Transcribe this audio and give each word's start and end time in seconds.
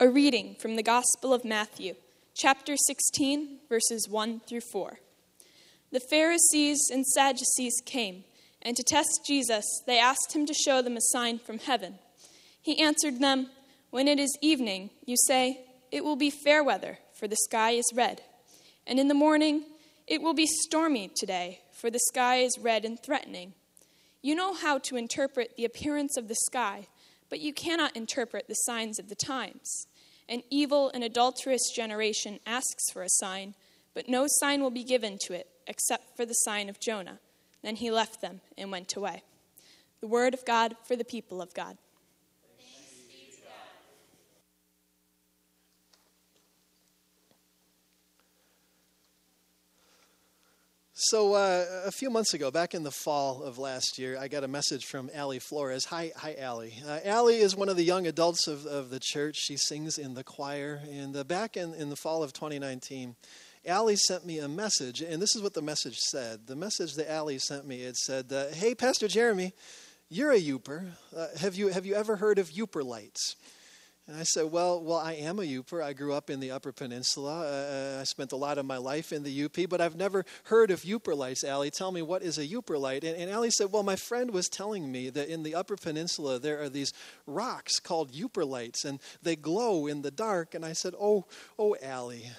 A 0.00 0.08
reading 0.08 0.56
from 0.58 0.74
the 0.74 0.82
Gospel 0.82 1.32
of 1.32 1.44
Matthew, 1.44 1.94
chapter 2.34 2.74
16, 2.76 3.60
verses 3.68 4.08
1 4.08 4.40
through 4.40 4.62
4. 4.72 4.98
The 5.92 6.00
Pharisees 6.10 6.80
and 6.90 7.06
Sadducees 7.06 7.80
came, 7.86 8.24
and 8.60 8.76
to 8.76 8.82
test 8.82 9.20
Jesus, 9.24 9.64
they 9.86 10.00
asked 10.00 10.34
him 10.34 10.46
to 10.46 10.52
show 10.52 10.82
them 10.82 10.96
a 10.96 11.10
sign 11.12 11.38
from 11.38 11.60
heaven. 11.60 12.00
He 12.60 12.80
answered 12.80 13.20
them, 13.20 13.50
When 13.90 14.08
it 14.08 14.18
is 14.18 14.36
evening, 14.42 14.90
you 15.06 15.14
say, 15.28 15.60
It 15.92 16.02
will 16.02 16.16
be 16.16 16.30
fair 16.30 16.64
weather, 16.64 16.98
for 17.12 17.28
the 17.28 17.36
sky 17.44 17.70
is 17.70 17.92
red. 17.94 18.20
And 18.88 18.98
in 18.98 19.06
the 19.06 19.14
morning, 19.14 19.62
it 20.08 20.20
will 20.20 20.34
be 20.34 20.48
stormy 20.48 21.08
today, 21.14 21.60
for 21.72 21.88
the 21.88 22.00
sky 22.10 22.38
is 22.38 22.58
red 22.60 22.84
and 22.84 23.00
threatening. 23.00 23.54
You 24.22 24.34
know 24.34 24.54
how 24.54 24.78
to 24.78 24.96
interpret 24.96 25.54
the 25.56 25.64
appearance 25.64 26.16
of 26.16 26.26
the 26.26 26.36
sky 26.46 26.88
but 27.30 27.40
you 27.40 27.52
cannot 27.52 27.96
interpret 27.96 28.48
the 28.48 28.54
signs 28.54 28.98
of 28.98 29.08
the 29.08 29.14
times. 29.14 29.86
An 30.28 30.42
evil 30.50 30.90
and 30.94 31.04
adulterous 31.04 31.70
generation 31.74 32.38
asks 32.46 32.90
for 32.92 33.02
a 33.02 33.08
sign, 33.08 33.54
but 33.94 34.08
no 34.08 34.26
sign 34.26 34.62
will 34.62 34.70
be 34.70 34.84
given 34.84 35.18
to 35.26 35.34
it 35.34 35.48
except 35.66 36.16
for 36.16 36.24
the 36.24 36.34
sign 36.34 36.68
of 36.68 36.80
Jonah. 36.80 37.20
Then 37.62 37.76
he 37.76 37.90
left 37.90 38.20
them 38.20 38.40
and 38.56 38.70
went 38.70 38.94
away. 38.96 39.22
The 40.00 40.06
word 40.06 40.34
of 40.34 40.44
God 40.44 40.76
for 40.84 40.96
the 40.96 41.04
people 41.04 41.40
of 41.40 41.54
God. 41.54 41.78
So 51.08 51.34
uh, 51.34 51.82
a 51.84 51.90
few 51.90 52.08
months 52.08 52.32
ago, 52.32 52.50
back 52.50 52.72
in 52.72 52.82
the 52.82 52.90
fall 52.90 53.42
of 53.42 53.58
last 53.58 53.98
year, 53.98 54.16
I 54.18 54.26
got 54.26 54.42
a 54.42 54.48
message 54.48 54.86
from 54.86 55.10
Allie 55.12 55.38
Flores. 55.38 55.84
Hi, 55.84 56.12
hi, 56.16 56.34
Allie. 56.38 56.72
Uh, 56.82 56.98
Allie 57.04 57.40
is 57.40 57.54
one 57.54 57.68
of 57.68 57.76
the 57.76 57.84
young 57.84 58.06
adults 58.06 58.46
of, 58.46 58.64
of 58.64 58.88
the 58.88 59.00
church. 59.00 59.36
She 59.36 59.58
sings 59.58 59.98
in 59.98 60.14
the 60.14 60.24
choir. 60.24 60.80
And 60.90 61.14
uh, 61.14 61.22
back 61.24 61.58
in, 61.58 61.74
in 61.74 61.90
the 61.90 61.96
fall 61.96 62.22
of 62.22 62.32
2019, 62.32 63.16
Allie 63.66 63.96
sent 63.96 64.24
me 64.24 64.38
a 64.38 64.48
message, 64.48 65.02
and 65.02 65.20
this 65.20 65.36
is 65.36 65.42
what 65.42 65.52
the 65.52 65.60
message 65.60 65.98
said. 65.98 66.46
The 66.46 66.56
message 66.56 66.94
that 66.94 67.12
Allie 67.12 67.38
sent 67.38 67.66
me, 67.66 67.82
it 67.82 67.96
said, 67.96 68.32
uh, 68.32 68.48
"Hey, 68.48 68.74
Pastor 68.74 69.06
Jeremy, 69.06 69.52
you're 70.08 70.32
a 70.32 70.40
Yooper. 70.40 70.92
Uh, 71.14 71.26
have 71.38 71.54
you 71.54 71.68
have 71.68 71.84
you 71.84 71.96
ever 71.96 72.16
heard 72.16 72.38
of 72.38 72.50
Yooper 72.50 72.82
lights?" 72.82 73.36
And 74.06 74.18
I 74.18 74.22
said, 74.24 74.52
well, 74.52 74.84
well, 74.84 74.98
I 74.98 75.14
am 75.14 75.38
a 75.38 75.42
Yooper. 75.42 75.82
I 75.82 75.94
grew 75.94 76.12
up 76.12 76.28
in 76.28 76.38
the 76.38 76.50
Upper 76.50 76.72
Peninsula. 76.72 77.40
Uh, 77.40 78.00
I 78.02 78.04
spent 78.04 78.32
a 78.32 78.36
lot 78.36 78.58
of 78.58 78.66
my 78.66 78.76
life 78.76 79.14
in 79.14 79.22
the 79.22 79.44
UP, 79.44 79.56
but 79.70 79.80
I've 79.80 79.96
never 79.96 80.26
heard 80.44 80.70
of 80.70 80.82
Yooper 80.82 81.16
lights, 81.16 81.42
Allie. 81.42 81.70
Tell 81.70 81.90
me, 81.90 82.02
what 82.02 82.22
is 82.22 82.36
a 82.36 82.46
light? 82.78 83.02
And, 83.02 83.16
and 83.16 83.30
Allie 83.30 83.50
said, 83.50 83.72
well, 83.72 83.82
my 83.82 83.96
friend 83.96 84.30
was 84.30 84.48
telling 84.48 84.92
me 84.92 85.08
that 85.08 85.28
in 85.28 85.42
the 85.42 85.54
Upper 85.54 85.76
Peninsula 85.76 86.38
there 86.38 86.60
are 86.60 86.68
these 86.68 86.92
rocks 87.26 87.80
called 87.80 88.12
Yooper 88.12 88.46
lights, 88.46 88.84
and 88.84 89.00
they 89.22 89.36
glow 89.36 89.86
in 89.86 90.02
the 90.02 90.10
dark. 90.10 90.54
And 90.54 90.66
I 90.66 90.74
said, 90.74 90.92
oh, 91.00 91.24
oh, 91.58 91.74
Allie, 91.82 92.30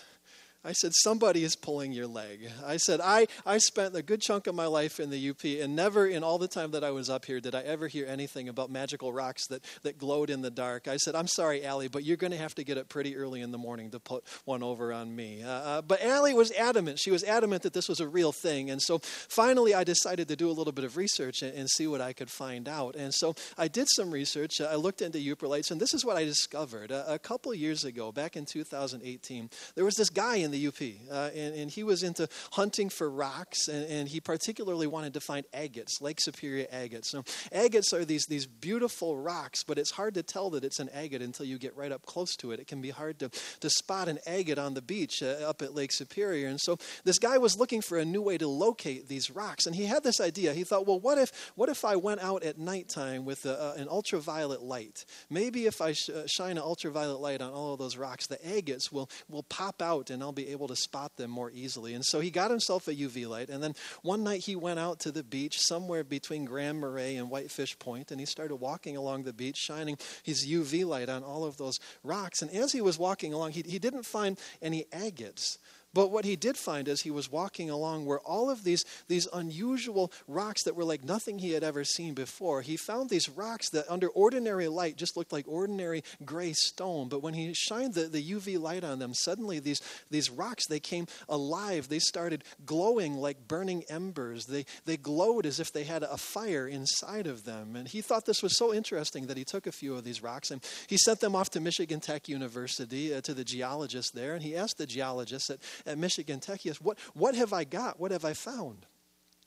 I 0.66 0.72
said, 0.72 0.94
somebody 0.96 1.44
is 1.44 1.56
pulling 1.56 1.92
your 1.92 2.08
leg. 2.08 2.50
I 2.66 2.78
said, 2.78 3.00
I, 3.00 3.28
I 3.46 3.60
spent 3.60 3.96
a 3.96 4.02
good 4.02 4.20
chunk 4.20 4.48
of 4.48 4.56
my 4.56 4.66
life 4.66 5.00
in 5.00 5.12
the 5.12 5.30
UP, 5.30 5.44
and 5.44 5.76
never 5.76 6.08
in 6.08 6.24
all 6.24 6.40
the 6.40 6.48
time 6.48 6.72
that 6.72 6.84
I 6.84 6.90
was 6.90 7.08
up 7.08 7.26
here 7.26 7.40
did 7.40 7.54
I 7.54 7.62
ever 7.62 7.88
hear 7.88 8.08
anything 8.08 8.50
about 8.50 8.72
magical 8.72 9.14
rocks 9.14 9.46
that, 9.48 9.64
that 9.84 10.00
glowed 10.00 10.32
in 10.32 10.42
the 10.42 10.50
dark. 10.50 10.88
I 10.88 10.98
said, 10.98 11.14
I'm 11.14 11.28
sorry, 11.28 11.64
Allie, 11.64 11.88
but 11.88 12.04
you're 12.04 12.18
going 12.18 12.32
to 12.32 12.38
have 12.38 12.56
to 12.56 12.64
get 12.64 12.80
up 12.80 12.90
pretty 12.90 13.16
early 13.16 13.42
in 13.42 13.52
the 13.52 13.60
morning 13.60 13.92
to 13.92 14.00
put 14.00 14.24
one 14.46 14.64
over 14.64 14.92
on 14.92 15.16
me. 15.16 15.44
Uh, 15.44 15.50
uh, 15.50 15.82
but 15.84 16.02
Allie 16.02 16.34
was 16.34 16.52
adamant. 16.54 16.98
She 17.00 17.12
was 17.12 17.24
adamant 17.24 17.62
that 17.62 17.74
this 17.74 17.88
was 17.88 18.00
a 18.00 18.08
real 18.08 18.32
thing. 18.32 18.72
And 18.72 18.82
so 18.82 18.98
finally, 19.04 19.76
I 19.76 19.84
decided 19.84 20.28
to 20.30 20.36
do 20.36 20.50
a 20.50 20.54
little 20.54 20.74
bit 20.74 20.84
of 20.84 20.98
research 20.98 21.44
and, 21.44 21.56
and 21.56 21.70
see 21.70 21.86
what 21.86 22.02
I 22.02 22.12
could 22.12 22.32
find 22.32 22.68
out. 22.68 22.96
And 22.96 23.14
so 23.14 23.36
I 23.56 23.68
did 23.68 23.88
some 23.96 24.10
research. 24.10 24.62
I 24.62 24.76
looked 24.76 25.04
into 25.04 25.20
Yooper 25.20 25.48
lights, 25.48 25.70
and 25.70 25.80
this 25.80 25.94
is 25.94 26.04
what 26.04 26.18
I 26.18 26.24
discovered. 26.24 26.90
A, 26.90 27.14
a 27.14 27.20
couple 27.20 27.54
years 27.54 27.84
ago, 27.84 28.12
back 28.12 28.36
in 28.36 28.46
2018, 28.46 29.50
there 29.76 29.86
was 29.86 29.96
this 29.96 30.10
guy 30.10 30.38
in 30.38 30.52
the 30.52 30.55
the 30.56 30.68
UP, 30.68 30.82
uh, 31.12 31.30
and, 31.36 31.56
and, 31.56 31.72
he 31.72 31.84
was 31.84 32.04
into 32.04 32.30
hunting 32.54 32.90
for 32.90 33.10
rocks, 33.10 33.68
and, 33.68 33.86
and, 33.90 34.08
he 34.08 34.22
particularly 34.22 34.88
wanted 34.88 35.14
to 35.14 35.20
find 35.20 35.46
agates, 35.54 36.00
Lake 36.00 36.22
Superior 36.22 36.68
agates. 36.72 37.14
Now, 37.14 37.24
agates 37.52 37.94
are 37.94 38.06
these, 38.06 38.26
these 38.26 38.46
beautiful 38.46 39.18
rocks, 39.18 39.64
but 39.64 39.78
it's 39.78 39.92
hard 39.92 40.14
to 40.14 40.24
tell 40.24 40.50
that 40.52 40.64
it's 40.64 40.80
an 40.80 40.90
agate 40.94 41.22
until 41.22 41.46
you 41.46 41.58
get 41.58 41.76
right 41.76 41.92
up 41.92 42.06
close 42.06 42.36
to 42.38 42.52
it. 42.52 42.60
It 42.60 42.68
can 42.68 42.82
be 42.82 42.92
hard 42.92 43.20
to, 43.20 43.30
to 43.60 43.70
spot 43.70 44.08
an 44.08 44.20
agate 44.26 44.58
on 44.58 44.74
the 44.74 44.82
beach 44.82 45.22
uh, 45.22 45.48
up 45.48 45.62
at 45.62 45.76
Lake 45.76 45.92
Superior. 45.92 46.48
And 46.48 46.60
so 46.60 46.78
this 47.04 47.20
guy 47.20 47.38
was 47.38 47.58
looking 47.58 47.82
for 47.82 47.98
a 47.98 48.06
new 48.06 48.22
way 48.22 48.38
to 48.38 48.48
locate 48.48 49.08
these 49.10 49.30
rocks, 49.30 49.66
and 49.66 49.76
he 49.76 49.86
had 49.86 50.04
this 50.04 50.22
idea. 50.22 50.54
He 50.54 50.64
thought, 50.64 50.88
well, 50.88 51.00
what 51.00 51.18
if, 51.18 51.52
what 51.56 51.70
if 51.70 51.84
I 51.84 51.98
went 51.98 52.22
out 52.22 52.44
at 52.44 52.58
nighttime 52.58 53.26
with 53.26 53.46
a, 53.46 53.74
an 53.78 53.90
ultraviolet 53.90 54.62
light? 54.62 55.06
Maybe 55.30 55.66
if 55.66 55.82
I 55.82 55.92
sh- 55.92 56.10
uh, 56.10 56.28
shine 56.28 56.58
an 56.58 56.64
ultraviolet 56.64 57.20
light 57.20 57.42
on 57.42 57.52
all 57.52 57.74
of 57.74 57.80
those 57.80 57.98
rocks, 57.98 58.28
the 58.28 58.40
agates 58.58 58.92
will, 58.92 59.10
will 59.28 59.44
pop 59.44 59.82
out 59.82 60.10
and 60.10 60.24
I'll 60.24 60.32
be 60.32 60.45
able 60.48 60.68
to 60.68 60.76
spot 60.76 61.16
them 61.18 61.32
more 61.32 61.52
easily. 61.52 61.94
And 61.94 62.06
so 62.06 62.20
he 62.20 62.32
got 62.32 62.52
himself 62.52 62.88
a 62.88 62.94
UV 62.94 63.28
light. 63.28 63.50
And 63.50 63.64
then 63.64 63.74
one 64.02 64.24
night 64.24 64.42
he 64.46 64.56
went 64.56 64.80
out 64.80 65.00
to 65.02 65.12
the 65.12 65.24
beach 65.24 65.58
somewhere 65.60 66.04
between 66.04 66.46
Grand 66.46 66.80
Marais 66.80 67.18
and 67.18 67.30
Whitefish 67.30 67.78
Point, 67.80 68.12
and 68.12 68.20
he 68.20 68.26
started 68.26 68.58
walking 68.58 68.98
along 68.98 69.24
the 69.24 69.34
beach, 69.34 69.58
shining 69.58 69.98
his 70.24 70.48
UV 70.48 70.86
light 70.86 71.10
on 71.10 71.24
all 71.24 71.44
of 71.44 71.58
those 71.58 71.80
rocks. 72.04 72.42
And 72.42 72.52
as 72.52 72.72
he 72.72 72.82
was 72.82 72.98
walking 72.98 73.34
along, 73.34 73.52
he, 73.52 73.64
he 73.66 73.80
didn't 73.80 74.06
find 74.06 74.40
any 74.62 74.86
agates. 74.92 75.58
But 75.96 76.12
what 76.12 76.26
he 76.26 76.36
did 76.36 76.58
find 76.58 76.90
as 76.90 77.02
he 77.02 77.10
was 77.10 77.32
walking 77.32 77.70
along 77.70 78.06
were 78.06 78.20
all 78.20 78.50
of 78.50 78.66
these, 78.66 78.84
these 79.08 79.30
unusual 79.32 80.12
rocks 80.28 80.64
that 80.66 80.76
were 80.76 80.84
like 80.84 81.06
nothing 81.06 81.40
he 81.40 81.52
had 81.54 81.64
ever 81.64 81.86
seen 81.86 82.14
before. 82.14 82.62
He 82.62 82.76
found 82.76 83.10
these 83.10 83.30
rocks 83.30 83.70
that, 83.70 83.90
under 83.90 84.10
ordinary 84.10 84.68
light, 84.68 84.98
just 84.98 85.16
looked 85.16 85.32
like 85.32 85.48
ordinary 85.48 86.04
gray 86.26 86.52
stone. 86.52 87.08
But 87.08 87.24
when 87.24 87.34
he 87.34 87.54
shined 87.54 87.94
the, 87.94 88.10
the 88.10 88.22
UV 88.22 88.60
light 88.60 88.84
on 88.84 89.00
them, 89.00 89.14
suddenly 89.14 89.60
these, 89.60 89.80
these 90.12 90.30
rocks, 90.30 90.68
they 90.68 90.82
came 90.82 91.08
alive. 91.30 91.88
They 91.88 92.00
started 92.00 92.44
glowing 92.66 93.16
like 93.16 93.48
burning 93.48 93.86
embers. 93.90 94.48
They, 94.48 94.66
they 94.84 94.98
glowed 94.98 95.46
as 95.46 95.62
if 95.62 95.72
they 95.72 95.86
had 95.86 96.04
a 96.04 96.18
fire 96.18 96.68
inside 96.68 97.26
of 97.26 97.46
them. 97.46 97.78
And 97.78 97.88
he 97.88 98.02
thought 98.02 98.26
this 98.26 98.44
was 98.44 98.58
so 98.58 98.74
interesting 98.74 99.28
that 99.28 99.38
he 99.38 99.46
took 99.46 99.66
a 99.66 99.72
few 99.72 99.96
of 99.96 100.04
these 100.04 100.22
rocks 100.22 100.52
and 100.52 100.62
he 100.88 100.98
sent 100.98 101.22
them 101.22 101.38
off 101.38 101.52
to 101.52 101.62
Michigan 101.62 102.02
Tech 102.02 102.28
University 102.28 103.16
uh, 103.16 103.22
to 103.22 103.34
the 103.34 103.46
geologist 103.46 104.14
there. 104.14 104.34
And 104.34 104.44
he 104.44 104.58
asked 104.58 104.78
the 104.78 104.86
geologist 104.86 105.50
at, 105.50 105.60
at 105.86 105.98
Michigan 105.98 106.40
Tech, 106.40 106.62
he 106.62 106.70
asked, 106.70 106.82
what, 106.82 106.98
what 107.14 107.36
have 107.36 107.54
I 107.54 107.64
got? 107.64 108.00
What 108.00 108.12
have 108.12 108.26
I 108.26 108.34
found? 108.34 108.86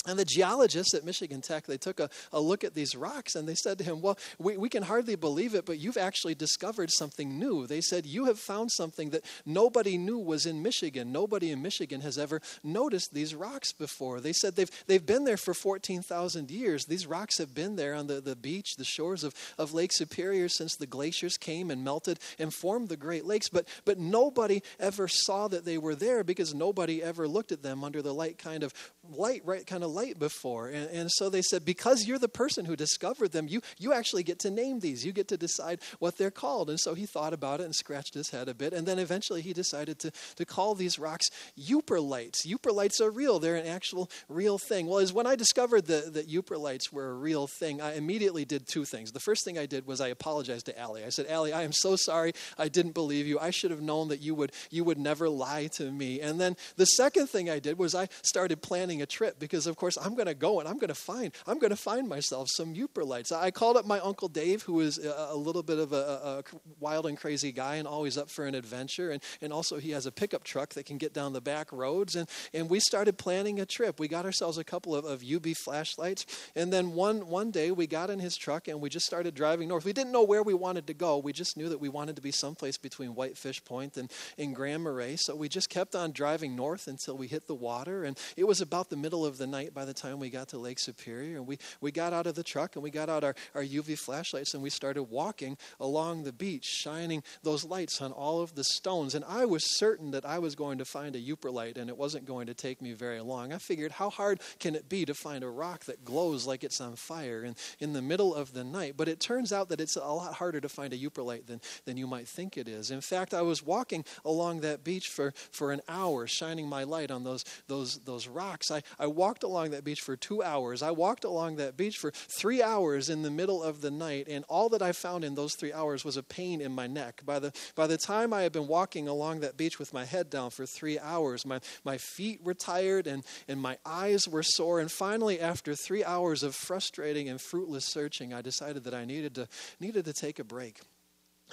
And 0.09 0.19
the 0.19 0.25
geologists 0.25 0.95
at 0.95 1.05
Michigan 1.05 1.43
Tech, 1.43 1.67
they 1.67 1.77
took 1.77 2.01
a, 2.01 2.09
a 2.33 2.41
look 2.41 2.65
at 2.65 2.75
these 2.75 2.97
rocks 2.97 3.35
and 3.35 3.47
they 3.47 3.55
said 3.55 3.77
to 3.77 3.85
him, 3.85 4.01
Well, 4.01 4.19
we, 4.39 4.57
we 4.57 4.71
can 4.71 4.83
hardly 4.83 5.17
believe 5.17 5.55
it, 5.55 5.67
but 5.67 5.79
you've 5.79 5.99
actually 5.99 6.35
discovered 6.35 6.91
something 6.91 7.39
new. 7.39 7.67
They 7.67 7.83
said, 7.83 8.07
You 8.07 8.25
have 8.25 8.39
found 8.39 8.73
something 8.73 9.11
that 9.11 9.27
nobody 9.45 9.99
knew 9.99 10.19
was 10.19 10.47
in 10.47 10.63
Michigan. 10.63 11.13
Nobody 11.13 11.51
in 11.51 11.61
Michigan 11.61 12.01
has 12.01 12.17
ever 12.17 12.41
noticed 12.65 13.13
these 13.13 13.35
rocks 13.35 13.75
before. 13.75 14.21
They 14.21 14.33
said 14.33 14.57
they've, 14.57 14.71
they've 14.87 15.05
been 15.05 15.25
there 15.25 15.37
for 15.37 15.53
14,000 15.53 16.51
years. 16.51 16.87
These 16.87 17.07
rocks 17.07 17.37
have 17.37 17.55
been 17.55 17.77
there 17.77 17.95
on 17.95 18.07
the, 18.07 18.23
the 18.23 18.35
beach, 18.35 18.77
the 18.79 18.85
shores 18.85 19.25
of, 19.25 19.35
of 19.59 19.75
Lake 19.75 19.93
Superior 19.93 20.49
since 20.49 20.75
the 20.75 20.87
glaciers 20.87 21.37
came 21.37 21.71
and 21.71 21.85
melted 21.85 22.19
and 22.39 22.55
formed 22.55 22.89
the 22.89 22.97
Great 22.97 23.27
Lakes. 23.27 23.51
But, 23.51 23.69
but 23.85 23.99
nobody 23.99 24.63
ever 24.81 25.07
saw 25.07 25.49
that 25.49 25.67
they 25.67 25.77
were 25.77 25.95
there 25.95 26.25
because 26.25 26.55
nobody 26.55 27.03
ever 27.03 27.29
looked 27.29 27.53
at 27.53 27.63
them 27.63 27.85
under 27.85 28.01
the 28.01 28.15
light 28.15 28.39
kind 28.39 28.63
of 28.63 28.73
light, 29.11 29.43
right 29.45 29.67
kind 29.67 29.85
of 29.85 29.91
light 29.91 29.98
before. 30.19 30.69
And, 30.69 30.91
and 30.91 31.11
so 31.11 31.29
they 31.29 31.43
said, 31.43 31.65
because 31.65 32.07
you're 32.07 32.19
the 32.19 32.29
person 32.29 32.65
who 32.65 32.77
discovered 32.77 33.33
them, 33.33 33.49
you, 33.49 33.61
you 33.79 33.93
actually 33.93 34.23
get 34.23 34.39
to 34.41 34.51
name 34.51 34.81
these. 34.81 35.05
You 35.05 35.13
get 35.13 35.29
to 35.29 35.37
decide 35.37 35.81
what 35.99 36.17
they're 36.17 36.31
called. 36.31 36.71
And 36.71 36.79
so 36.79 36.95
he 36.95 37.07
thought 37.07 37.33
about 37.33 37.61
it 37.61 37.65
and 37.65 37.75
scratched 37.75 38.15
his 38.15 38.31
head 38.31 38.49
a 38.49 38.55
bit. 38.55 38.73
And 38.73 38.87
then 38.87 38.99
eventually 38.99 39.43
he 39.43 39.53
decided 39.53 39.99
to, 40.01 40.13
to 40.37 40.45
call 40.45 40.75
these 40.75 40.99
rocks. 40.99 41.29
Yooper 41.59 42.01
lights 42.01 43.01
are 43.01 43.11
real, 43.11 43.39
they're 43.39 43.57
an 43.57 43.67
actual 43.67 44.11
real 44.29 44.59
thing. 44.59 44.87
Well, 44.87 44.99
as 44.99 45.13
when 45.13 45.27
I 45.27 45.37
discovered 45.37 45.87
the, 45.87 46.11
that 46.13 46.29
Yooper 46.29 46.59
lights 46.59 46.93
were 46.93 47.11
a 47.11 47.15
real 47.15 47.47
thing, 47.47 47.81
I 47.81 47.95
immediately 47.95 48.45
did 48.45 48.67
two 48.67 48.85
things. 48.85 49.13
The 49.13 49.21
first 49.21 49.45
thing 49.45 49.59
I 49.59 49.67
did 49.67 49.87
was 49.87 50.01
I 50.01 50.09
apologized 50.09 50.67
to 50.67 50.79
Allie. 50.79 51.05
I 51.05 51.09
said, 51.09 51.27
Allie, 51.27 51.53
I 51.53 51.63
am 51.63 51.73
so 51.73 51.97
sorry. 51.97 52.33
I 52.59 52.69
didn't 52.69 52.93
believe 52.93 53.27
you. 53.27 53.39
I 53.39 53.51
should 53.51 53.71
have 53.71 53.81
known 53.81 54.09
that 54.09 54.21
you 54.21 54.35
would, 54.35 54.53
you 54.71 54.85
would 54.85 54.99
never 54.99 55.29
lie 55.29 55.69
to 55.75 55.91
me. 55.91 56.21
And 56.21 56.41
then 56.41 56.57
the 56.77 56.87
second 56.87 57.29
thing 57.29 57.49
I 57.49 57.59
did 57.59 57.79
was 57.79 57.95
I 57.95 58.09
started 58.23 58.63
planning 58.63 59.03
a 59.03 59.07
trip 59.07 59.39
because, 59.39 59.67
of 59.67 59.77
course, 59.77 59.88
I'm 59.97 60.15
going 60.15 60.27
to 60.27 60.35
go 60.35 60.61
and 60.61 60.69
I'm 60.69 60.79
going 60.79 60.89
to 60.89 60.95
find 60.95 61.33
I'm 61.47 61.59
going 61.59 61.71
to 61.71 61.77
find 61.77 62.09
myself 62.09 62.49
some 62.51 62.75
Yooper 62.75 63.07
lights. 63.07 63.33
I 63.33 63.51
called 63.51 63.77
up 63.77 63.87
my 63.87 64.01
uncle 64.01 64.29
Dave, 64.29 64.63
who 64.63 64.81
is 64.81 64.99
a, 64.99 65.35
little 65.35 65.63
bit 65.63 65.79
of 65.79 65.93
a, 65.93 65.97
a, 65.97 66.43
wild 66.81 67.07
and 67.07 67.17
crazy 67.17 67.53
guy 67.53 67.77
and 67.77 67.87
always 67.87 68.19
up 68.19 68.29
for 68.29 68.45
an 68.45 68.55
adventure, 68.55 69.11
and, 69.11 69.23
and 69.41 69.53
also 69.53 69.79
he 69.79 69.93
has 69.93 70.07
a 70.07 70.13
pickup 70.13 70.45
truck 70.45 70.75
that 70.75 70.85
can 70.85 70.99
get 70.99 71.15
down 71.15 71.33
the 71.33 71.41
back 71.41 71.73
roads. 71.73 72.17
And, 72.17 72.29
and 72.53 72.69
we 72.69 72.81
started 72.81 73.19
planning 73.19 73.61
a 73.61 73.67
trip. 73.67 74.01
We 74.01 74.09
got 74.09 74.25
ourselves 74.25 74.59
a 74.59 74.65
couple 74.65 74.95
of, 74.95 75.05
of 75.05 75.21
UV 75.21 75.57
flashlights, 75.57 76.27
and 76.55 76.73
then 76.73 76.93
one 76.93 77.27
one 77.29 77.51
day 77.51 77.71
we 77.71 77.87
got 77.87 78.11
in 78.11 78.19
his 78.19 78.37
truck 78.37 78.69
and 78.69 78.81
we 78.81 78.89
just 78.89 79.07
started 79.07 79.35
driving 79.35 79.69
north. 79.69 79.85
We 79.85 79.93
didn't 79.93 80.13
know 80.13 80.25
where 80.25 80.43
we 80.43 80.55
wanted 80.55 80.87
to 80.89 80.95
go. 80.95 81.19
We 81.19 81.33
just 81.33 81.57
knew 81.57 81.69
that 81.69 81.81
we 81.81 81.89
wanted 81.89 82.17
to 82.17 82.23
be 82.23 82.33
someplace 82.33 82.77
between 82.77 83.15
Whitefish 83.15 83.65
Point 83.65 83.97
and, 83.97 84.11
and 84.37 84.55
Grand 84.55 84.83
Marais. 84.83 85.17
So 85.17 85.37
we 85.37 85.49
just 85.49 85.71
kept 85.71 85.95
on 85.95 86.13
driving 86.13 86.57
north 86.57 86.89
until 86.89 87.17
we 87.17 87.29
hit 87.29 87.47
the 87.47 87.55
water, 87.55 88.05
and 88.05 88.19
it 88.37 88.45
was 88.45 88.61
about 88.61 88.91
the 88.91 88.97
middle 88.97 89.25
of 89.25 89.39
the 89.39 89.47
night 89.47 89.68
night 89.69 89.75
by 89.75 89.85
the 89.85 89.95
time 89.95 90.19
we 90.19 90.31
got 90.31 90.49
to 90.49 90.59
Lake 90.59 90.79
Superior. 90.79 91.37
And 91.37 91.47
we, 91.47 91.59
we 91.81 91.93
got 91.93 92.13
out 92.13 92.27
of 92.27 92.35
the 92.35 92.43
truck 92.43 92.77
and 92.77 92.83
we 92.83 92.91
got 92.91 93.09
out 93.09 93.25
our, 93.25 93.35
our 93.55 93.63
UV 93.63 93.99
flashlights 93.99 94.55
and 94.55 94.63
we 94.63 94.71
started 94.71 95.05
walking 95.05 95.57
along 95.81 96.25
the 96.25 96.33
beach, 96.33 96.65
shining 96.65 97.23
those 97.43 97.65
lights 97.65 98.01
on 98.01 98.13
all 98.13 98.41
of 98.41 98.55
the 98.55 98.65
stones. 98.65 99.15
And 99.15 99.25
I 99.27 99.45
was 99.45 99.77
certain 99.77 100.11
that 100.13 100.25
I 100.25 100.39
was 100.39 100.55
going 100.55 100.79
to 100.79 100.85
find 100.85 101.15
a 101.15 101.21
Yooper 101.21 101.53
light 101.53 101.77
and 101.77 101.91
it 101.91 101.97
wasn't 101.97 102.25
going 102.25 102.47
to 102.47 102.55
take 102.55 102.81
me 102.81 102.93
very 102.93 103.21
long. 103.21 103.53
I 103.53 103.59
figured, 103.59 103.93
how 103.93 104.11
hard 104.11 104.41
can 104.59 104.75
it 104.75 104.89
be 104.89 105.05
to 105.05 105.15
find 105.15 105.45
a 105.45 105.51
rock 105.51 105.85
that 105.85 106.05
glows 106.05 106.47
like 106.47 106.65
it's 106.65 106.81
on 106.81 106.97
fire 106.97 107.45
in, 107.45 107.55
in 107.79 107.93
the 107.93 108.03
middle 108.03 108.35
of 108.35 108.53
the 108.53 108.65
night? 108.65 108.95
But 108.97 109.09
it 109.09 109.21
turns 109.21 109.53
out 109.53 109.69
that 109.69 109.81
it's 109.81 109.97
a 109.97 110.01
lot 110.01 110.35
harder 110.35 110.61
to 110.61 110.69
find 110.69 110.93
a 110.93 110.99
Yooper 110.99 111.25
light 111.25 111.47
than, 111.47 111.61
than 111.85 111.97
you 111.97 112.07
might 112.07 112.29
think 112.29 112.57
it 112.57 112.69
is. 112.69 112.91
In 112.91 113.01
fact, 113.01 113.35
I 113.35 113.43
was 113.43 113.63
walking 113.63 114.05
along 114.25 114.61
that 114.61 114.83
beach 114.83 115.09
for, 115.09 115.33
for 115.51 115.73
an 115.73 115.81
hour, 115.89 116.27
shining 116.27 116.69
my 116.69 116.85
light 116.85 117.11
on 117.11 117.25
those, 117.25 117.45
those, 117.67 117.99
those 117.99 118.27
rocks. 118.27 118.71
I, 118.71 118.83
I 118.99 119.07
walked 119.07 119.43
along 119.43 119.58
that 119.73 119.85
beach 119.85 120.01
for 120.01 120.17
two 120.17 120.43
hours. 120.43 120.83
I 120.83 120.91
walked 120.91 121.25
along 121.25 121.57
that 121.57 121.77
beach 121.77 121.99
for 121.99 122.11
three 122.11 122.63
hours 122.63 123.11
in 123.11 123.23
the 123.23 123.31
middle 123.31 123.63
of 123.63 123.81
the 123.81 123.91
night, 123.91 124.27
and 124.29 124.45
all 124.49 124.69
that 124.71 124.83
I 124.83 124.93
found 124.93 125.25
in 125.25 125.35
those 125.35 125.55
three 125.55 125.73
hours 125.73 126.05
was 126.05 126.17
a 126.17 126.23
pain 126.23 126.61
in 126.61 126.73
my 126.73 126.87
neck. 126.87 127.23
By 127.27 127.39
the, 127.39 127.53
by 127.75 127.87
the 127.87 127.99
time 127.99 128.33
I 128.33 128.43
had 128.43 128.53
been 128.53 128.69
walking 128.69 129.09
along 129.09 129.41
that 129.41 129.57
beach 129.57 129.79
with 129.79 129.93
my 129.93 130.05
head 130.05 130.31
down 130.31 130.51
for 130.51 130.65
three 130.65 130.99
hours, 130.99 131.45
my, 131.45 131.61
my 131.85 131.99
feet 131.99 132.43
were 132.43 132.55
tired 132.55 133.07
and, 133.07 133.25
and 133.47 133.61
my 133.61 133.77
eyes 133.85 134.27
were 134.29 134.43
sore. 134.43 134.81
And 134.81 134.91
finally, 134.91 135.41
after 135.41 135.75
three 135.75 136.05
hours 136.05 136.43
of 136.43 136.55
frustrating 136.55 137.29
and 137.29 137.41
fruitless 137.41 137.85
searching, 137.85 138.33
I 138.33 138.43
decided 138.43 138.85
that 138.85 138.95
I 138.95 139.05
needed 139.05 139.35
to, 139.35 139.49
needed 139.81 140.05
to 140.05 140.13
take 140.13 140.39
a 140.39 140.45
break. 140.45 140.81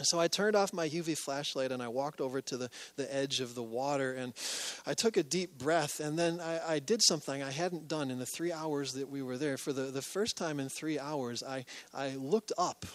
So 0.04 0.20
I 0.20 0.28
turned 0.28 0.56
off 0.56 0.74
my 0.74 0.90
UV 0.90 1.18
flashlight 1.18 1.72
and 1.72 1.82
I 1.82 1.88
walked 1.88 2.20
over 2.20 2.42
to 2.42 2.58
the, 2.58 2.70
the 2.98 3.14
edge 3.14 3.40
of 3.40 3.56
the 3.56 3.64
water 3.64 4.14
and 4.14 4.34
I 4.86 4.94
took 4.94 5.16
a 5.16 5.24
deep 5.24 5.58
breath 5.58 6.00
and 6.02 6.20
then 6.20 6.42
I, 6.42 6.74
I, 6.74 6.80
did 6.80 7.02
something 7.02 7.42
I 7.42 7.52
hadn't 7.52 7.88
done 7.88 8.12
in 8.12 8.20
the 8.20 8.26
three 8.26 8.52
hours 8.52 8.94
that 8.94 9.10
we 9.10 9.22
were 9.22 9.38
there. 9.38 9.58
For 9.58 9.72
the, 9.72 9.84
the 9.84 10.02
first 10.02 10.36
time 10.36 10.60
in 10.60 10.68
three 10.68 11.00
hours, 11.00 11.44
I, 11.44 11.66
I 11.94 12.16
looked 12.16 12.52
up 12.58 12.86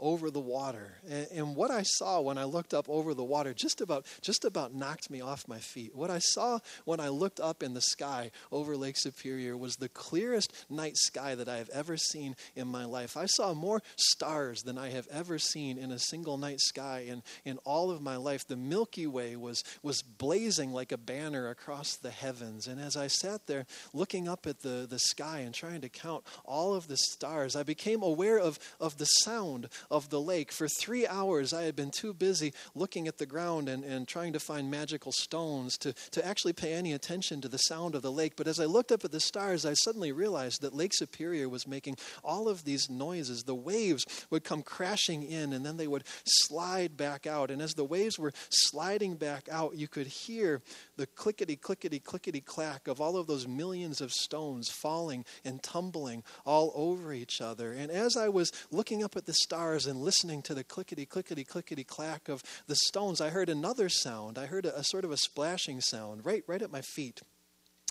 over 0.00 0.30
the 0.30 0.40
water. 0.40 0.94
And, 1.08 1.26
and, 1.32 1.56
what 1.56 1.70
I 1.70 1.82
saw 1.82 2.20
when 2.20 2.36
I 2.36 2.44
looked 2.44 2.74
up 2.74 2.88
over 2.88 3.14
the 3.14 3.22
water 3.22 3.54
just 3.54 3.80
about, 3.80 4.06
just 4.20 4.44
about 4.44 4.74
knocked 4.74 5.08
me 5.08 5.20
off 5.20 5.46
my 5.46 5.58
feet. 5.58 5.94
What 5.94 6.10
I 6.10 6.18
saw 6.18 6.58
when 6.84 6.98
I 6.98 7.08
looked 7.08 7.38
up 7.38 7.62
in 7.62 7.74
the 7.74 7.80
sky 7.80 8.32
over 8.50 8.76
Lake 8.76 8.96
Superior 8.98 9.56
was 9.56 9.76
the 9.76 9.88
clearest 9.88 10.52
night 10.68 10.96
sky 10.96 11.36
that 11.36 11.48
I 11.48 11.58
have 11.58 11.70
ever 11.70 11.96
seen 11.96 12.34
in 12.56 12.66
my 12.66 12.84
life. 12.84 13.16
I 13.16 13.26
saw 13.26 13.54
more 13.54 13.82
stars 13.96 14.62
than 14.62 14.78
I 14.78 14.90
have 14.90 15.06
ever 15.12 15.38
seen 15.38 15.78
in 15.78 15.92
a 15.92 15.98
single 15.98 16.38
night 16.38 16.60
sky 16.60 17.04
in, 17.06 17.22
in 17.44 17.58
all 17.58 17.90
of 17.90 18.02
my 18.02 18.16
life. 18.16 18.46
The 18.46 18.56
Milky 18.56 19.06
Way 19.06 19.36
was, 19.36 19.62
was 19.82 20.02
blazing 20.02 20.72
like 20.72 20.90
a 20.90 20.98
banner 20.98 21.48
across 21.48 21.94
the 21.96 22.10
heavens. 22.10 22.66
And 22.66 22.80
as 22.80 22.96
I 22.96 23.06
sat 23.06 23.46
there 23.46 23.66
looking 23.92 24.28
up 24.28 24.46
at 24.46 24.62
the, 24.62 24.86
the 24.88 24.98
sky 24.98 25.40
and 25.40 25.54
trying 25.54 25.82
to 25.82 25.88
count 25.88 26.24
all 26.44 26.74
of 26.74 26.88
the 26.88 26.96
stars, 26.96 27.54
I 27.54 27.62
became 27.62 28.02
aware 28.02 28.40
of, 28.40 28.58
of 28.80 28.98
the 28.98 29.04
sound 29.04 29.68
of 29.90 30.10
the 30.10 30.20
lake. 30.20 30.52
For 30.52 30.68
three 30.68 31.06
hours, 31.06 31.52
I 31.52 31.62
had 31.62 31.76
been 31.76 31.90
too 31.90 32.14
busy 32.14 32.52
looking 32.74 33.08
at 33.08 33.18
the 33.18 33.26
ground 33.26 33.68
and, 33.68 33.84
and 33.84 34.06
trying 34.06 34.32
to 34.32 34.40
find 34.40 34.70
magical 34.70 35.12
stones 35.12 35.76
to, 35.78 35.92
to 36.12 36.26
actually 36.26 36.52
pay 36.52 36.74
any 36.74 36.92
attention 36.92 37.40
to 37.40 37.48
the 37.48 37.58
sound 37.58 37.94
of 37.94 38.02
the 38.02 38.12
lake. 38.12 38.34
But 38.36 38.48
as 38.48 38.60
I 38.60 38.64
looked 38.64 38.92
up 38.92 39.04
at 39.04 39.12
the 39.12 39.20
stars, 39.20 39.64
I 39.66 39.74
suddenly 39.74 40.12
realized 40.12 40.62
that 40.62 40.74
Lake 40.74 40.92
Superior 40.94 41.48
was 41.48 41.66
making 41.66 41.96
all 42.22 42.48
of 42.48 42.64
these 42.64 42.88
noises. 42.88 43.42
The 43.42 43.54
waves 43.54 44.04
would 44.30 44.44
come 44.44 44.62
crashing 44.62 45.22
in 45.22 45.52
and 45.52 45.64
then 45.64 45.76
they 45.76 45.86
would 45.86 46.04
slide 46.24 46.96
back 46.96 47.26
out. 47.26 47.50
And 47.50 47.60
as 47.60 47.74
the 47.74 47.84
waves 47.84 48.18
were 48.18 48.32
sliding 48.50 49.16
back 49.16 49.48
out, 49.50 49.76
you 49.76 49.88
could 49.88 50.06
hear 50.06 50.62
the 50.96 51.06
clickety, 51.06 51.56
clickety, 51.56 51.98
clickety 51.98 52.40
clack 52.40 52.88
of 52.88 53.00
all 53.00 53.16
of 53.16 53.26
those 53.26 53.48
millions 53.48 54.00
of 54.00 54.12
stones 54.12 54.70
falling 54.70 55.24
and 55.44 55.62
tumbling 55.62 56.22
all 56.44 56.72
over 56.74 57.12
each 57.12 57.40
other. 57.40 57.72
And 57.72 57.90
as 57.90 58.16
I 58.16 58.28
was 58.28 58.52
looking 58.70 59.02
up 59.02 59.16
at 59.16 59.26
the 59.26 59.34
stars, 59.34 59.73
and 59.74 60.00
listening 60.00 60.42
to 60.42 60.54
the 60.54 60.64
clickety, 60.64 61.04
clickety, 61.04 61.44
clickety 61.44 61.84
clack 61.84 62.28
of 62.28 62.42
the 62.66 62.76
stones, 62.76 63.20
I 63.20 63.30
heard 63.30 63.48
another 63.48 63.88
sound. 63.88 64.38
I 64.38 64.46
heard 64.46 64.66
a, 64.66 64.78
a 64.78 64.84
sort 64.84 65.04
of 65.04 65.10
a 65.10 65.16
splashing 65.16 65.80
sound 65.80 66.24
right, 66.24 66.44
right 66.46 66.62
at 66.62 66.70
my 66.70 66.80
feet. 66.80 67.20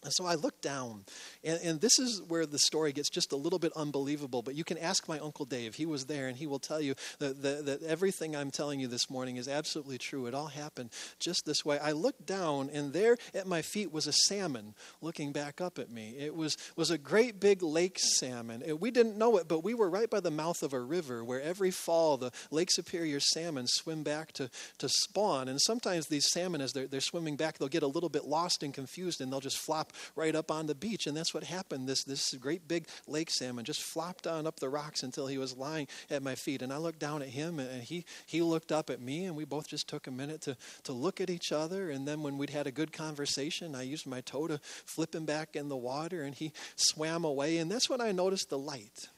And 0.03 0.13
so 0.13 0.25
I 0.25 0.35
looked 0.35 0.61
down, 0.61 1.05
and, 1.43 1.59
and, 1.63 1.81
this 1.81 1.97
is 1.97 2.21
where 2.27 2.45
the 2.45 2.59
story 2.59 2.91
gets 2.91 3.09
just 3.09 3.31
a 3.31 3.35
little 3.35 3.59
bit 3.59 3.71
unbelievable. 3.75 4.41
But 4.41 4.55
you 4.55 4.63
can 4.63 4.77
ask 4.77 5.07
my 5.07 5.19
Uncle 5.19 5.45
Dave. 5.45 5.75
He 5.75 5.85
was 5.85 6.05
there, 6.05 6.27
and 6.27 6.37
he 6.37 6.45
will 6.45 6.59
tell 6.59 6.81
you 6.81 6.95
that, 7.19 7.41
that, 7.41 7.65
that, 7.65 7.83
everything 7.83 8.35
I'm 8.35 8.51
telling 8.51 8.79
you 8.79 8.87
this 8.87 9.09
morning 9.09 9.37
is 9.37 9.47
absolutely 9.47 9.97
true. 9.97 10.25
It 10.25 10.33
all 10.33 10.47
happened 10.47 10.89
just 11.19 11.45
this 11.45 11.63
way. 11.63 11.79
I 11.79 11.91
looked 11.91 12.25
down, 12.25 12.69
and 12.71 12.91
there 12.91 13.17
at 13.33 13.47
my 13.47 13.61
feet 13.61 13.91
was 13.91 14.07
a 14.07 14.13
salmon 14.13 14.75
looking 15.01 15.31
back 15.31 15.61
up 15.61 15.79
at 15.79 15.89
me. 15.89 16.15
It 16.17 16.35
was, 16.35 16.57
was 16.75 16.91
a 16.91 16.97
great 16.97 17.39
big 17.39 17.63
lake 17.63 17.97
salmon. 17.99 18.61
It, 18.65 18.79
we 18.79 18.91
didn't 18.91 19.17
know 19.17 19.37
it, 19.37 19.47
but 19.47 19.63
we 19.63 19.73
were 19.73 19.89
right 19.89 20.09
by 20.09 20.19
the 20.19 20.31
mouth 20.31 20.63
of 20.63 20.73
a 20.73 20.79
river 20.79 21.23
where 21.23 21.41
every 21.41 21.71
fall 21.71 22.17
the 22.17 22.31
Lake 22.51 22.69
Superior 22.71 23.19
salmon 23.19 23.67
swim 23.67 24.03
back 24.03 24.33
to, 24.33 24.49
to 24.79 24.89
spawn. 24.89 25.47
And 25.47 25.59
sometimes 25.61 26.07
these 26.07 26.29
salmon, 26.29 26.61
as 26.61 26.73
they're, 26.73 26.87
they're 26.87 27.01
swimming 27.01 27.35
back, 27.35 27.57
they'll 27.57 27.67
get 27.67 27.83
a 27.83 27.87
little 27.87 28.09
bit 28.09 28.25
lost 28.25 28.63
and 28.63 28.73
confused, 28.73 29.21
and 29.21 29.31
they'll 29.31 29.39
just 29.39 29.57
flop 29.57 29.92
right 30.15 30.35
up 30.35 30.51
on 30.51 30.65
the 30.65 30.75
beach. 30.75 31.07
And 31.07 31.15
that's 31.15 31.33
what 31.33 31.43
happened. 31.43 31.87
This, 31.87 32.03
this 32.03 32.33
great 32.35 32.67
big 32.67 32.87
lake 33.07 33.29
salmon 33.29 33.65
just 33.65 33.81
flopped 33.81 34.27
on 34.27 34.47
up 34.47 34.59
the 34.59 34.69
rocks 34.69 35.03
until 35.03 35.27
he 35.27 35.37
was 35.37 35.57
lying 35.57 35.87
at 36.09 36.23
my 36.23 36.35
feet. 36.35 36.61
And 36.61 36.71
I 36.71 36.77
looked 36.77 36.99
down 36.99 37.21
at 37.21 37.29
him, 37.29 37.59
and 37.59 37.83
he, 37.83 38.05
he 38.25 38.41
looked 38.41 38.71
up 38.71 38.89
at 38.89 39.01
me, 39.01 39.25
and 39.25 39.35
we 39.35 39.45
both 39.45 39.67
just 39.67 39.87
took 39.87 40.07
a 40.07 40.11
minute 40.11 40.41
to, 40.41 40.57
to 40.83 40.93
look 40.93 41.21
at 41.21 41.29
each 41.29 41.51
other. 41.51 41.89
And 41.89 42.07
then 42.07 42.21
when 42.21 42.37
we'd 42.37 42.49
had 42.49 42.67
a 42.67 42.71
good 42.71 42.91
conversation, 42.91 43.75
I 43.75 43.83
used 43.83 44.07
my 44.07 44.21
toe 44.21 44.47
to 44.47 44.59
flip 44.63 45.15
him 45.15 45.25
back 45.25 45.55
in 45.55 45.69
the 45.69 45.77
water, 45.77 46.23
and 46.23 46.35
he 46.35 46.53
swam 46.75 47.23
away. 47.25 47.57
And 47.57 47.71
that's 47.71 47.89
when 47.89 48.01
I 48.01 48.11
noticed 48.11 48.49
the 48.49 48.57
light 48.59 49.09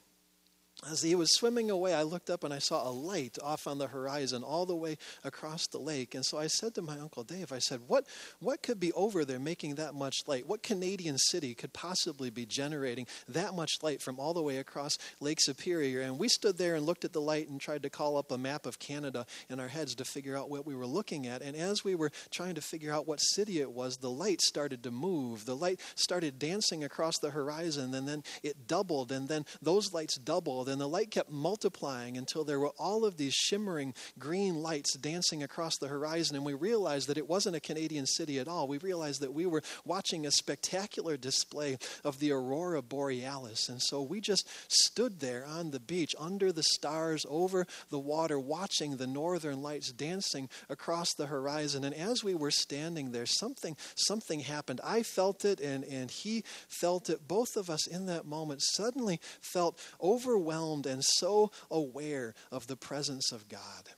as 0.91 1.01
he 1.01 1.15
was 1.15 1.33
swimming 1.33 1.71
away, 1.71 1.93
I 1.93 2.03
looked 2.03 2.29
up 2.29 2.43
and 2.43 2.53
I 2.53 2.59
saw 2.59 2.87
a 2.87 2.91
light 2.91 3.37
off 3.41 3.67
on 3.67 3.77
the 3.77 3.87
horizon 3.87 4.43
all 4.43 4.65
the 4.65 4.75
way 4.75 4.97
across 5.23 5.67
the 5.67 5.79
lake. 5.79 6.15
And 6.15 6.25
so 6.25 6.37
I 6.37 6.47
said 6.47 6.75
to 6.75 6.81
my 6.81 6.99
Uncle 6.99 7.23
Dave, 7.23 7.51
I 7.51 7.59
said, 7.59 7.81
What, 7.87 8.05
what 8.39 8.61
could 8.61 8.79
be 8.79 8.91
over 8.93 9.25
there 9.25 9.39
making 9.39 9.75
that 9.75 9.95
much 9.95 10.17
light? 10.27 10.47
What 10.47 10.63
Canadian 10.63 11.17
city 11.17 11.55
could 11.55 11.73
possibly 11.73 12.29
be 12.29 12.45
generating 12.45 13.07
that 13.27 13.55
much 13.55 13.71
light 13.81 14.01
from 14.01 14.19
all 14.19 14.33
the 14.33 14.41
way 14.41 14.57
across 14.57 14.97
Lake 15.19 15.39
Superior? 15.41 16.01
And 16.01 16.19
we 16.19 16.27
stood 16.27 16.57
there 16.57 16.75
and 16.75 16.85
looked 16.85 17.05
at 17.05 17.13
the 17.13 17.21
light 17.21 17.49
and 17.49 17.59
tried 17.59 17.83
to 17.83 17.89
call 17.89 18.17
up 18.17 18.31
a 18.31 18.37
map 18.37 18.65
of 18.65 18.79
Canada 18.79 19.25
in 19.49 19.59
our 19.59 19.67
heads 19.67 19.95
to 19.95 20.05
figure 20.05 20.37
out 20.37 20.49
what 20.49 20.65
we 20.65 20.75
were 20.75 20.87
looking 20.87 21.27
at. 21.27 21.41
And 21.41 21.55
as 21.55 21.83
we 21.83 21.95
were 21.95 22.11
trying 22.31 22.55
to 22.55 22.61
figure 22.61 22.93
out 22.93 23.07
what 23.07 23.19
city 23.21 23.59
it 23.59 23.71
was, 23.71 23.97
the 23.97 24.09
light 24.09 24.41
started 24.41 24.83
to 24.83 24.91
move. 24.91 25.45
The 25.45 25.55
light 25.55 25.79
started 25.95 26.37
dancing 26.37 26.83
across 26.83 27.17
the 27.17 27.31
horizon, 27.31 27.93
and 27.93 28.07
then 28.07 28.23
it 28.43 28.67
doubled, 28.67 29.11
and 29.11 29.27
then 29.27 29.45
those 29.61 29.93
lights 29.93 30.17
doubled 30.17 30.69
and 30.74 30.74
the 30.79 30.87
light 30.87 31.11
kept 31.11 31.31
multiplying 31.31 32.17
until 32.17 32.43
there 32.43 32.59
were 32.59 32.73
all 32.77 33.05
of 33.05 33.17
these 33.17 33.33
shimmering 33.33 33.93
green 34.19 34.55
lights 34.55 34.97
dancing 34.97 35.43
across 35.43 35.77
the 35.77 35.87
horizon. 35.87 36.35
And 36.35 36.45
we 36.45 36.53
realized 36.53 37.07
that 37.07 37.17
it 37.17 37.29
wasn't 37.29 37.55
a 37.55 37.61
Canadian 37.61 38.05
city 38.05 38.39
at 38.39 38.47
all. 38.47 38.67
We 38.67 38.77
realized 38.79 39.21
that 39.21 39.33
we 39.33 39.45
were 39.45 39.63
watching 39.85 40.25
a 40.25 40.31
spectacular 40.31 41.17
display 41.17 41.77
of 42.03 42.19
the 42.19 42.31
aurora 42.31 42.81
borealis. 42.81 43.69
And 43.69 43.81
so 43.81 44.01
we 44.01 44.19
just 44.21 44.47
stood 44.67 45.19
there 45.19 45.45
on 45.45 45.71
the 45.71 45.79
beach 45.79 46.15
under 46.19 46.51
the 46.51 46.63
stars 46.63 47.25
over 47.29 47.65
the 47.89 47.99
water, 47.99 48.39
watching 48.39 48.97
the 48.97 49.07
northern 49.07 49.61
lights 49.61 49.91
dancing 49.91 50.49
across 50.69 51.13
the 51.13 51.27
horizon. 51.27 51.83
And 51.83 51.95
as 51.95 52.23
we 52.23 52.35
were 52.35 52.51
standing 52.51 53.11
there, 53.11 53.25
something, 53.25 53.77
something 53.95 54.41
happened. 54.41 54.81
I 54.83 55.03
felt 55.03 55.45
it, 55.45 55.59
and, 55.59 55.83
and 55.85 56.09
he 56.09 56.43
felt 56.67 57.09
it. 57.09 57.27
Both 57.27 57.55
of 57.55 57.69
us 57.69 57.87
in 57.87 58.07
that 58.07 58.25
moment 58.25 58.61
suddenly 58.61 59.19
felt 59.41 59.79
overwhelmed 60.01 60.64
overwhelmed 60.65 60.85
and 60.85 61.03
so 61.03 61.51
aware 61.69 62.33
of 62.51 62.67
the 62.67 62.75
presence 62.75 63.31
of 63.31 63.47
God. 63.47 63.89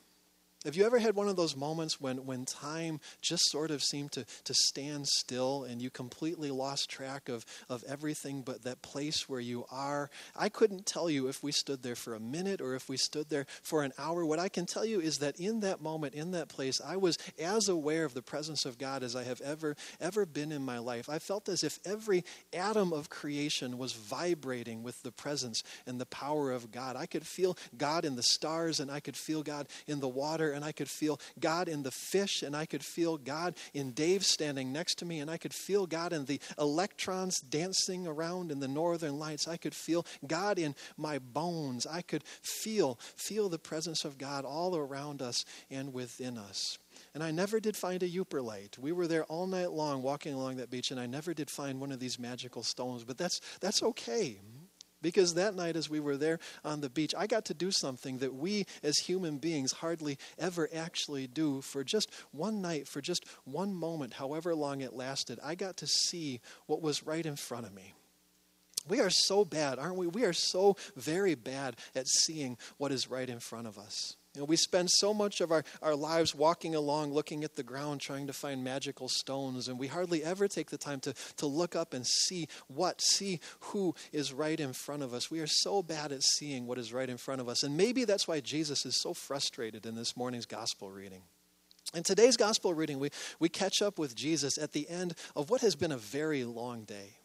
Have 0.68 0.76
you 0.76 0.86
ever 0.86 1.00
had 1.00 1.16
one 1.16 1.30
of 1.30 1.38
those 1.38 1.56
moments 1.56 2.02
when, 2.02 2.26
when 2.26 2.44
time 2.44 3.00
just 3.22 3.50
sort 3.52 3.72
of 3.72 3.82
seemed 3.82 4.12
to, 4.12 4.26
to 4.44 4.54
stand 4.54 5.08
still 5.08 5.64
and 5.64 5.82
you 5.82 5.90
completely 5.90 6.52
lost 6.52 6.90
track 6.90 7.30
of, 7.30 7.46
of 7.70 7.86
everything 7.88 8.42
but 8.42 8.64
that 8.64 8.82
place 8.82 9.30
where 9.30 9.40
you 9.40 9.64
are? 9.72 10.10
I 10.36 10.50
couldn't 10.50 10.86
tell 10.86 11.10
you 11.10 11.30
if 11.30 11.42
we 11.42 11.54
stood 11.54 11.84
there 11.84 11.96
for 11.96 12.16
a 12.16 12.20
minute 12.20 12.60
or 12.60 12.76
if 12.76 12.90
we 12.90 12.98
stood 12.98 13.30
there 13.30 13.46
for 13.64 13.82
an 13.82 13.94
hour. 13.98 14.26
What 14.26 14.40
I 14.40 14.50
can 14.50 14.66
tell 14.66 14.84
you 14.84 15.00
is 15.00 15.20
that 15.20 15.40
in 15.40 15.62
that 15.62 15.82
moment, 15.82 16.16
in 16.16 16.32
that 16.32 16.50
place, 16.50 16.82
I 16.86 16.98
was 16.98 17.18
as 17.40 17.70
aware 17.70 18.04
of 18.04 18.14
the 18.14 18.22
presence 18.22 18.66
of 18.66 18.78
God 18.78 19.04
as 19.04 19.16
I 19.16 19.24
have 19.24 19.40
ever, 19.40 19.78
ever 20.02 20.26
been 20.26 20.52
in 20.52 20.66
my 20.66 20.80
life. 20.80 21.08
I 21.08 21.20
felt 21.20 21.48
as 21.48 21.64
if 21.64 21.80
every 21.86 22.26
atom 22.52 22.92
of 22.92 23.10
creation 23.10 23.78
was 23.78 23.94
vibrating 23.94 24.84
with 24.84 25.02
the 25.02 25.14
presence 25.14 25.64
and 25.86 25.98
the 25.98 26.06
power 26.08 26.52
of 26.52 26.72
God. 26.72 26.98
I 26.98 27.06
could 27.06 27.26
feel 27.26 27.58
God 27.78 28.04
in 28.04 28.18
the 28.18 28.24
stars 28.24 28.82
and 28.82 28.92
I 28.92 29.00
could 29.00 29.16
feel 29.16 29.44
God 29.44 29.68
in 29.88 30.02
the 30.02 30.10
water 30.10 30.57
and 30.58 30.66
I 30.66 30.74
could 30.74 30.90
feel 30.90 31.22
God 31.40 31.70
in 31.70 31.84
the 31.84 31.92
fish, 31.92 32.44
and 32.44 32.56
I 32.56 32.66
could 32.66 32.84
feel 32.84 33.18
God 33.18 33.56
in 33.74 33.92
Dave 33.92 34.26
standing 34.26 34.74
next 34.74 34.96
to 34.96 35.06
me, 35.06 35.22
and 35.22 35.32
I 35.32 35.38
could 35.38 35.54
feel 35.54 35.88
God 35.88 36.12
in 36.12 36.26
the 36.26 36.42
electrons 36.60 37.40
dancing 37.40 38.06
around 38.06 38.52
in 38.52 38.60
the 38.60 38.68
northern 38.68 39.18
lights. 39.18 39.48
I 39.48 39.56
could 39.56 39.76
feel 39.76 40.06
God 40.28 40.60
in 40.60 40.76
my 40.98 41.20
bones. 41.20 41.88
I 41.88 42.02
could 42.02 42.24
feel 42.26 43.00
feel 43.16 43.48
the 43.48 43.60
presence 43.60 44.04
of 44.04 44.18
God 44.18 44.44
all 44.44 44.76
around 44.76 45.22
us 45.22 45.46
and 45.70 45.94
within 45.94 46.38
us. 46.38 46.78
And 47.14 47.24
I 47.24 47.32
never 47.32 47.60
did 47.60 47.78
find 47.78 48.02
a 48.04 48.42
light. 48.42 48.78
We 48.80 48.92
were 48.92 49.08
there 49.08 49.26
all 49.26 49.48
night 49.48 49.72
long 49.72 50.02
walking 50.02 50.34
along 50.34 50.58
that 50.58 50.72
beach, 50.72 50.92
and 50.92 51.00
I 51.00 51.06
never 51.06 51.34
did 51.34 51.50
find 51.50 51.80
one 51.80 51.92
of 51.92 52.00
these 52.00 52.20
magical 52.20 52.64
stones. 52.64 53.04
But 53.04 53.18
that's, 53.18 53.40
that's 53.62 53.84
okay. 53.84 54.40
Because 55.02 55.36
that 55.36 55.56
night, 55.56 55.76
as 55.76 55.90
we 55.90 56.00
were 56.00 56.18
there 56.18 56.40
on 56.66 56.82
the 56.82 56.90
beach, 56.90 57.14
I 57.18 57.28
got 57.28 57.46
to 57.46 57.54
do 57.54 57.72
something 57.72 58.18
that 58.18 58.34
we 58.34 58.66
as 58.82 58.98
human 58.98 59.38
beings 59.38 59.72
hardly 59.74 60.18
ever 60.40 60.68
actually 60.74 61.28
do 61.28 61.62
for 61.62 61.84
just 61.84 62.10
one 62.32 62.62
night, 62.62 62.88
for 62.88 63.02
just 63.02 63.26
one 63.44 63.74
moment, 63.76 64.14
however 64.14 64.56
long 64.56 64.82
it 64.82 64.94
lasted. 64.94 65.40
I 65.44 65.56
got 65.56 65.78
to 65.78 65.88
see 65.88 66.42
what 66.66 66.82
was 66.82 67.06
right 67.06 67.26
in 67.26 67.36
front 67.36 67.66
of 67.66 67.74
me. 67.74 67.94
We 68.88 69.02
are 69.02 69.10
so 69.10 69.44
bad, 69.44 69.80
aren't 69.80 69.98
we? 69.98 70.08
We 70.08 70.24
are 70.24 70.34
so 70.34 70.78
very 70.96 71.36
bad 71.36 71.76
at 71.94 72.08
seeing 72.08 72.58
what 72.78 72.92
is 72.92 73.10
right 73.10 73.30
in 73.30 73.40
front 73.40 73.68
of 73.68 73.78
us. 73.78 74.16
You 74.38 74.42
know, 74.42 74.46
we 74.46 74.56
spend 74.56 74.92
so 74.92 75.16
much 75.16 75.42
of 75.42 75.52
our, 75.52 75.64
our 75.82 75.96
lives 75.96 76.36
walking 76.36 76.76
along, 76.76 77.12
looking 77.12 77.44
at 77.44 77.56
the 77.56 77.64
ground, 77.64 78.02
trying 78.02 78.28
to 78.28 78.34
find 78.34 78.64
magical 78.64 79.10
stones, 79.10 79.68
and 79.68 79.80
we 79.80 79.88
hardly 79.88 80.24
ever 80.24 80.48
take 80.48 80.70
the 80.70 80.78
time 80.78 81.00
to, 81.00 81.16
to 81.38 81.48
look 81.48 81.76
up 81.76 81.92
and 81.96 82.06
see 82.06 82.48
what, 82.68 83.02
see 83.02 83.40
who 83.60 83.96
is 84.12 84.34
right 84.34 84.60
in 84.60 84.74
front 84.74 85.02
of 85.02 85.12
us. 85.12 85.32
We 85.32 85.40
are 85.40 85.48
so 85.48 85.82
bad 85.82 86.12
at 86.12 86.22
seeing 86.22 86.68
what 86.68 86.78
is 86.78 86.94
right 86.94 87.10
in 87.10 87.18
front 87.18 87.42
of 87.42 87.50
us. 87.50 87.64
And 87.64 87.76
maybe 87.76 88.06
that's 88.06 88.28
why 88.28 88.40
Jesus 88.40 88.86
is 88.86 89.02
so 89.02 89.16
frustrated 89.16 89.88
in 89.88 89.96
this 89.96 90.16
morning's 90.16 90.46
gospel 90.46 90.92
reading. 90.92 91.24
In 91.96 92.04
today's 92.04 92.38
gospel 92.38 92.76
reading, 92.76 93.00
we, 93.00 93.10
we 93.40 93.50
catch 93.50 93.82
up 93.82 93.98
with 93.98 94.16
Jesus 94.16 94.60
at 94.60 94.72
the 94.72 94.88
end 94.88 95.16
of 95.36 95.50
what 95.50 95.62
has 95.62 95.76
been 95.76 95.92
a 95.92 95.98
very 95.98 96.44
long 96.44 96.84
day. 96.84 97.17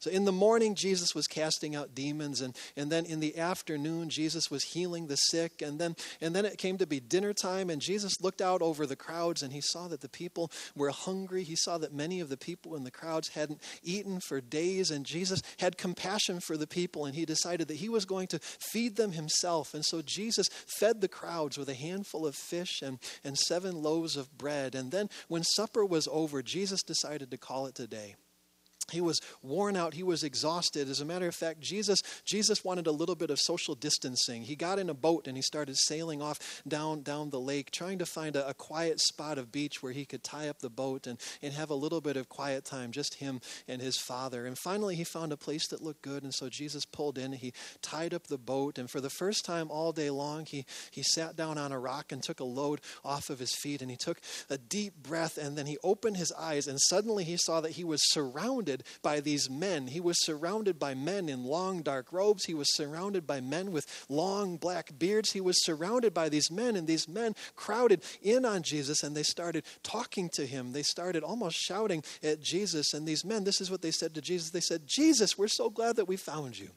So 0.00 0.10
in 0.10 0.24
the 0.24 0.32
morning, 0.32 0.74
Jesus 0.76 1.14
was 1.14 1.26
casting 1.26 1.74
out 1.74 1.94
demons, 1.94 2.40
and, 2.40 2.56
and 2.76 2.90
then 2.90 3.04
in 3.04 3.18
the 3.18 3.36
afternoon, 3.36 4.10
Jesus 4.10 4.48
was 4.50 4.62
healing 4.62 5.08
the 5.08 5.16
sick. 5.16 5.60
And 5.60 5.80
then, 5.80 5.96
and 6.20 6.36
then 6.36 6.44
it 6.44 6.58
came 6.58 6.78
to 6.78 6.86
be 6.86 7.00
dinner 7.00 7.32
time, 7.32 7.68
and 7.68 7.82
Jesus 7.82 8.20
looked 8.20 8.40
out 8.40 8.62
over 8.62 8.86
the 8.86 8.96
crowds 8.96 9.42
and 9.42 9.52
he 9.52 9.60
saw 9.60 9.88
that 9.88 10.00
the 10.00 10.08
people 10.08 10.52
were 10.76 10.90
hungry. 10.90 11.42
He 11.42 11.56
saw 11.56 11.78
that 11.78 11.92
many 11.92 12.20
of 12.20 12.28
the 12.28 12.36
people 12.36 12.76
in 12.76 12.84
the 12.84 12.90
crowds 12.90 13.30
hadn't 13.30 13.60
eaten 13.82 14.20
for 14.20 14.40
days, 14.40 14.90
and 14.90 15.04
Jesus 15.04 15.42
had 15.58 15.76
compassion 15.76 16.38
for 16.40 16.56
the 16.56 16.66
people, 16.66 17.04
and 17.04 17.14
he 17.14 17.24
decided 17.24 17.66
that 17.68 17.78
he 17.78 17.88
was 17.88 18.04
going 18.04 18.28
to 18.28 18.38
feed 18.38 18.96
them 18.96 19.12
himself. 19.12 19.74
And 19.74 19.84
so 19.84 20.00
Jesus 20.02 20.48
fed 20.66 21.00
the 21.00 21.08
crowds 21.08 21.58
with 21.58 21.68
a 21.68 21.74
handful 21.74 22.26
of 22.26 22.36
fish 22.36 22.82
and, 22.82 22.98
and 23.24 23.36
seven 23.36 23.82
loaves 23.82 24.16
of 24.16 24.36
bread. 24.38 24.74
And 24.74 24.92
then 24.92 25.08
when 25.26 25.42
supper 25.42 25.84
was 25.84 26.08
over, 26.10 26.42
Jesus 26.42 26.82
decided 26.82 27.30
to 27.30 27.36
call 27.38 27.66
it 27.66 27.80
a 27.80 27.86
day 27.86 28.14
he 28.90 29.00
was 29.00 29.20
worn 29.42 29.76
out. 29.76 29.94
He 29.94 30.02
was 30.02 30.22
exhausted. 30.22 30.88
As 30.88 31.00
a 31.00 31.04
matter 31.04 31.28
of 31.28 31.34
fact 31.34 31.60
jesus 31.60 32.02
jesus 32.24 32.64
wanted 32.64 32.86
a 32.86 32.92
little 32.92 33.14
bit 33.14 33.30
of 33.30 33.38
social 33.38 33.74
distancing. 33.74 34.42
He 34.42 34.56
got 34.56 34.78
in 34.78 34.90
a 34.90 34.94
boat 34.94 35.26
and 35.26 35.36
he 35.36 35.42
started 35.42 35.76
sailing 35.76 36.22
off 36.22 36.62
down 36.66 37.02
down 37.02 37.30
the 37.30 37.40
lake 37.40 37.70
trying 37.70 37.98
to 37.98 38.06
find 38.06 38.36
a, 38.36 38.48
a, 38.48 38.54
quiet 38.54 39.00
spot 39.00 39.38
of 39.38 39.52
beach 39.52 39.82
where 39.82 39.92
he 39.92 40.04
could 40.04 40.22
tie 40.22 40.48
up 40.48 40.58
the 40.58 40.70
boat 40.70 41.06
and, 41.06 41.18
and 41.42 41.54
have 41.54 41.70
a 41.70 41.74
little 41.74 42.00
bit 42.00 42.16
of 42.16 42.28
quiet 42.28 42.64
time 42.64 42.90
just 42.90 43.14
him 43.14 43.40
and 43.66 43.80
his 43.80 43.96
father. 43.96 44.46
And 44.46 44.58
finally 44.58 44.96
he 44.96 45.04
found 45.04 45.32
a 45.32 45.36
place 45.36 45.68
that 45.68 45.82
looked 45.82 46.02
good. 46.02 46.22
And 46.22 46.34
so 46.34 46.48
jesus 46.48 46.84
pulled 46.84 47.18
in. 47.18 47.32
He 47.32 47.52
tied 47.82 48.14
up 48.14 48.26
the 48.26 48.38
boat. 48.38 48.78
And 48.78 48.90
for 48.90 49.00
the 49.00 49.10
first 49.10 49.44
time 49.44 49.70
all 49.70 49.92
day 49.92 50.10
long 50.10 50.46
he 50.46 50.64
he 50.90 51.02
sat 51.02 51.36
down 51.36 51.58
on 51.58 51.72
a 51.72 51.78
rock 51.78 52.12
and 52.12 52.22
took 52.22 52.40
a 52.40 52.44
load 52.44 52.80
off 53.04 53.30
of 53.30 53.38
his 53.38 53.54
feet. 53.54 53.82
And 53.82 53.90
he 53.90 53.96
took 53.96 54.20
a 54.50 54.58
deep 54.58 54.94
breath. 55.02 55.38
And 55.38 55.56
then 55.56 55.66
he 55.66 55.78
opened 55.84 56.16
his 56.16 56.32
eyes. 56.32 56.66
And 56.66 56.78
suddenly 56.80 57.24
he 57.24 57.36
saw 57.36 57.60
that 57.60 57.72
he 57.72 57.84
was 57.84 58.00
surrounded 58.12 58.77
surrounded 58.78 59.02
by 59.02 59.20
these 59.20 59.50
men. 59.50 59.86
He 59.88 60.00
was 60.00 60.24
surrounded 60.24 60.78
by 60.78 60.94
men 60.94 61.28
in 61.28 61.44
long 61.44 61.82
dark 61.82 62.12
robes. 62.12 62.44
He 62.44 62.54
was 62.54 62.74
surrounded 62.74 63.26
by 63.26 63.40
men 63.40 63.72
with 63.72 63.86
long 64.08 64.56
black 64.56 64.98
beards. 64.98 65.32
He 65.32 65.40
was 65.40 65.64
surrounded 65.64 66.14
by 66.14 66.28
these 66.28 66.50
men, 66.50 66.76
and 66.76 66.86
these 66.86 67.08
men 67.08 67.34
crowded 67.56 68.02
in 68.22 68.44
on 68.44 68.62
Jesus 68.62 69.02
and 69.02 69.16
they 69.16 69.22
started 69.22 69.64
talking 69.82 70.30
to 70.34 70.46
him. 70.46 70.72
They 70.72 70.82
started 70.82 71.22
almost 71.22 71.56
shouting 71.56 72.02
at 72.22 72.40
Jesus. 72.40 72.94
And 72.94 73.06
these 73.06 73.24
men, 73.24 73.44
this 73.44 73.60
is 73.60 73.70
what 73.70 73.82
they 73.82 73.90
said 73.90 74.14
to 74.14 74.20
Jesus 74.20 74.50
they 74.50 74.60
said, 74.60 74.86
Jesus, 74.86 75.36
we're 75.36 75.48
so 75.48 75.70
glad 75.70 75.96
that 75.96 76.08
we 76.08 76.16
found 76.16 76.58
you. 76.58 76.70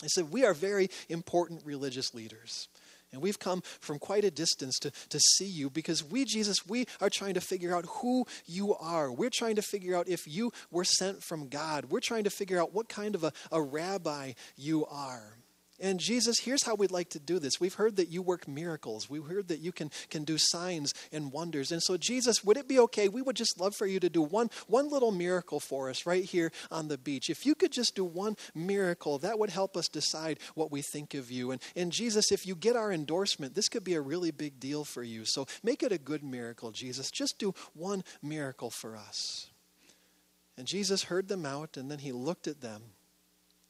They 0.00 0.08
said, 0.08 0.30
We 0.30 0.44
are 0.44 0.54
very 0.54 0.88
important 1.08 1.62
religious 1.64 2.14
leaders. 2.14 2.68
And 3.14 3.22
we've 3.22 3.38
come 3.38 3.62
from 3.80 3.98
quite 3.98 4.24
a 4.24 4.30
distance 4.30 4.78
to, 4.80 4.90
to 5.08 5.18
see 5.18 5.46
you 5.46 5.70
because 5.70 6.04
we, 6.04 6.24
Jesus, 6.24 6.58
we 6.66 6.86
are 7.00 7.10
trying 7.10 7.34
to 7.34 7.40
figure 7.40 7.74
out 7.74 7.86
who 7.86 8.26
you 8.46 8.74
are. 8.74 9.10
We're 9.10 9.30
trying 9.30 9.56
to 9.56 9.62
figure 9.62 9.96
out 9.96 10.08
if 10.08 10.26
you 10.26 10.52
were 10.70 10.84
sent 10.84 11.22
from 11.22 11.48
God. 11.48 11.86
We're 11.86 12.00
trying 12.00 12.24
to 12.24 12.30
figure 12.30 12.60
out 12.60 12.74
what 12.74 12.88
kind 12.88 13.14
of 13.14 13.24
a, 13.24 13.32
a 13.50 13.62
rabbi 13.62 14.32
you 14.56 14.84
are. 14.86 15.38
And 15.80 15.98
Jesus, 15.98 16.38
here's 16.38 16.64
how 16.64 16.76
we'd 16.76 16.92
like 16.92 17.10
to 17.10 17.18
do 17.18 17.40
this. 17.40 17.58
We've 17.58 17.74
heard 17.74 17.96
that 17.96 18.08
you 18.08 18.22
work 18.22 18.46
miracles. 18.46 19.10
We've 19.10 19.24
heard 19.24 19.48
that 19.48 19.58
you 19.58 19.72
can, 19.72 19.90
can 20.08 20.22
do 20.22 20.38
signs 20.38 20.94
and 21.10 21.32
wonders. 21.32 21.72
And 21.72 21.82
so, 21.82 21.96
Jesus, 21.96 22.44
would 22.44 22.56
it 22.56 22.68
be 22.68 22.78
okay? 22.78 23.08
We 23.08 23.22
would 23.22 23.34
just 23.34 23.58
love 23.58 23.74
for 23.74 23.86
you 23.86 23.98
to 23.98 24.08
do 24.08 24.22
one, 24.22 24.50
one 24.68 24.88
little 24.88 25.10
miracle 25.10 25.58
for 25.58 25.90
us 25.90 26.06
right 26.06 26.22
here 26.22 26.52
on 26.70 26.86
the 26.86 26.96
beach. 26.96 27.28
If 27.28 27.44
you 27.44 27.56
could 27.56 27.72
just 27.72 27.96
do 27.96 28.04
one 28.04 28.36
miracle, 28.54 29.18
that 29.18 29.38
would 29.38 29.50
help 29.50 29.76
us 29.76 29.88
decide 29.88 30.38
what 30.54 30.70
we 30.70 30.80
think 30.80 31.12
of 31.14 31.28
you. 31.28 31.50
And, 31.50 31.60
and 31.74 31.90
Jesus, 31.90 32.30
if 32.30 32.46
you 32.46 32.54
get 32.54 32.76
our 32.76 32.92
endorsement, 32.92 33.56
this 33.56 33.68
could 33.68 33.84
be 33.84 33.94
a 33.94 34.00
really 34.00 34.30
big 34.30 34.60
deal 34.60 34.84
for 34.84 35.02
you. 35.02 35.24
So 35.24 35.46
make 35.64 35.82
it 35.82 35.90
a 35.90 35.98
good 35.98 36.22
miracle, 36.22 36.70
Jesus. 36.70 37.10
Just 37.10 37.40
do 37.40 37.52
one 37.74 38.04
miracle 38.22 38.70
for 38.70 38.96
us. 38.96 39.50
And 40.56 40.68
Jesus 40.68 41.04
heard 41.04 41.26
them 41.26 41.44
out, 41.44 41.76
and 41.76 41.90
then 41.90 41.98
he 41.98 42.12
looked 42.12 42.46
at 42.46 42.60
them. 42.60 42.82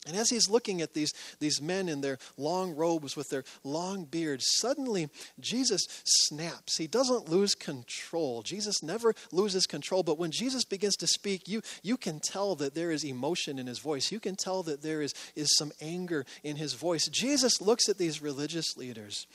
And 0.06 0.16
as 0.16 0.28
he's 0.28 0.50
looking 0.50 0.82
at 0.82 0.92
these, 0.92 1.14
these 1.40 1.62
men 1.62 1.88
in 1.88 2.02
their 2.02 2.18
long 2.36 2.76
robes 2.76 3.16
with 3.16 3.30
their 3.30 3.44
long 3.62 4.04
beards, 4.04 4.44
suddenly 4.56 5.08
Jesus 5.40 5.86
snaps. 6.04 6.76
He 6.76 6.86
doesn't 6.86 7.30
lose 7.30 7.54
control. 7.54 8.42
Jesus 8.42 8.82
never 8.82 9.14
loses 9.32 9.66
control. 9.66 10.02
But 10.02 10.18
when 10.18 10.30
Jesus 10.30 10.64
begins 10.64 10.96
to 10.96 11.06
speak, 11.06 11.48
you, 11.48 11.62
you 11.82 11.96
can 11.96 12.20
tell 12.20 12.54
that 12.56 12.74
there 12.74 12.90
is 12.90 13.02
emotion 13.02 13.58
in 13.58 13.66
his 13.66 13.78
voice. 13.78 14.12
You 14.12 14.20
can 14.20 14.36
tell 14.36 14.62
that 14.64 14.82
there 14.82 15.00
is, 15.00 15.14
is 15.34 15.56
some 15.56 15.72
anger 15.80 16.26
in 16.42 16.56
his 16.56 16.74
voice. 16.74 17.08
Jesus 17.08 17.62
looks 17.62 17.88
at 17.88 17.96
these 17.96 18.20
religious 18.20 18.76
leaders 18.76 19.26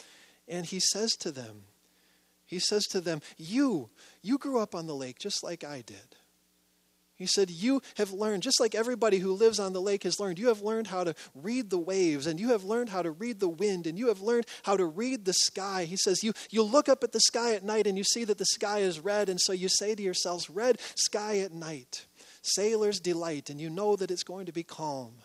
and 0.47 0.65
he 0.65 0.79
says 0.79 1.11
to 1.13 1.31
them, 1.31 1.63
He 2.45 2.59
says 2.59 2.85
to 2.87 3.01
them, 3.01 3.21
You, 3.37 3.89
you 4.21 4.37
grew 4.37 4.59
up 4.59 4.75
on 4.75 4.85
the 4.85 4.95
lake 4.95 5.17
just 5.17 5.43
like 5.43 5.63
I 5.63 5.81
did. 5.81 6.15
He 7.19 7.25
said, 7.25 7.51
You 7.51 7.81
have 7.97 8.13
learned, 8.13 8.43
just 8.43 8.61
like 8.61 8.73
everybody 8.73 9.17
who 9.17 9.33
lives 9.33 9.59
on 9.59 9.73
the 9.73 9.81
lake 9.81 10.03
has 10.03 10.21
learned, 10.21 10.39
you 10.39 10.47
have 10.47 10.61
learned 10.61 10.87
how 10.87 11.03
to 11.03 11.13
read 11.35 11.69
the 11.69 11.77
waves, 11.77 12.25
and 12.25 12.39
you 12.39 12.49
have 12.51 12.63
learned 12.63 12.89
how 12.89 13.01
to 13.01 13.11
read 13.11 13.41
the 13.41 13.49
wind, 13.49 13.85
and 13.85 13.99
you 13.99 14.07
have 14.07 14.21
learned 14.21 14.45
how 14.63 14.77
to 14.77 14.85
read 14.85 15.25
the 15.25 15.33
sky. 15.33 15.83
He 15.83 15.97
says, 15.97 16.23
You, 16.23 16.31
you 16.49 16.63
look 16.63 16.87
up 16.87 17.03
at 17.03 17.11
the 17.11 17.19
sky 17.19 17.55
at 17.55 17.63
night 17.63 17.87
and 17.87 17.97
you 17.97 18.05
see 18.05 18.23
that 18.23 18.37
the 18.37 18.45
sky 18.45 18.79
is 18.79 19.01
red, 19.01 19.27
and 19.27 19.39
so 19.39 19.51
you 19.51 19.67
say 19.67 19.93
to 19.95 20.01
yourselves, 20.01 20.49
Red 20.49 20.79
sky 20.95 21.39
at 21.39 21.51
night. 21.51 22.05
Sailors 22.41 23.01
delight, 23.01 23.49
and 23.49 23.59
you 23.59 23.69
know 23.69 23.97
that 23.97 24.11
it's 24.11 24.23
going 24.23 24.45
to 24.45 24.53
be 24.53 24.63
calm. 24.63 25.15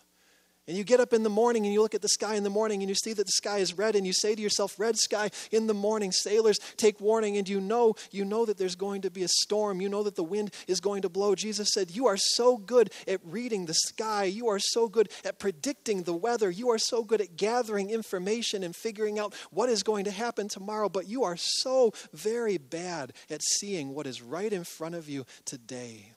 And 0.66 0.78
you 0.78 0.84
get 0.84 0.98
up 0.98 1.12
in 1.12 1.22
the 1.22 1.30
morning 1.30 1.66
and 1.66 1.74
you 1.74 1.82
look 1.82 1.94
at 1.94 2.00
the 2.00 2.08
sky 2.08 2.36
in 2.36 2.42
the 2.42 2.48
morning 2.48 2.80
and 2.80 2.88
you 2.88 2.94
see 2.94 3.12
that 3.12 3.26
the 3.26 3.32
sky 3.32 3.58
is 3.58 3.76
red 3.76 3.94
and 3.94 4.06
you 4.06 4.14
say 4.14 4.34
to 4.34 4.40
yourself, 4.40 4.80
red 4.80 4.96
sky 4.96 5.30
in 5.50 5.66
the 5.66 5.74
morning. 5.74 6.10
Sailors 6.10 6.58
take 6.78 6.98
warning 7.02 7.36
and 7.36 7.46
you 7.46 7.60
know, 7.60 7.94
you 8.10 8.24
know 8.24 8.46
that 8.46 8.56
there's 8.56 8.74
going 8.74 9.02
to 9.02 9.10
be 9.10 9.24
a 9.24 9.28
storm. 9.28 9.82
You 9.82 9.90
know 9.90 10.02
that 10.04 10.16
the 10.16 10.24
wind 10.24 10.54
is 10.66 10.80
going 10.80 11.02
to 11.02 11.10
blow. 11.10 11.34
Jesus 11.34 11.68
said, 11.74 11.90
You 11.90 12.06
are 12.06 12.16
so 12.16 12.56
good 12.56 12.90
at 13.06 13.20
reading 13.24 13.66
the 13.66 13.74
sky. 13.74 14.24
You 14.24 14.48
are 14.48 14.58
so 14.58 14.88
good 14.88 15.10
at 15.22 15.38
predicting 15.38 16.04
the 16.04 16.14
weather. 16.14 16.50
You 16.50 16.70
are 16.70 16.78
so 16.78 17.04
good 17.04 17.20
at 17.20 17.36
gathering 17.36 17.90
information 17.90 18.62
and 18.62 18.74
figuring 18.74 19.18
out 19.18 19.34
what 19.50 19.68
is 19.68 19.82
going 19.82 20.06
to 20.06 20.10
happen 20.10 20.48
tomorrow. 20.48 20.88
But 20.88 21.08
you 21.08 21.24
are 21.24 21.36
so 21.36 21.92
very 22.14 22.56
bad 22.56 23.12
at 23.28 23.42
seeing 23.42 23.92
what 23.92 24.06
is 24.06 24.22
right 24.22 24.52
in 24.52 24.64
front 24.64 24.94
of 24.94 25.10
you 25.10 25.26
today. 25.44 26.13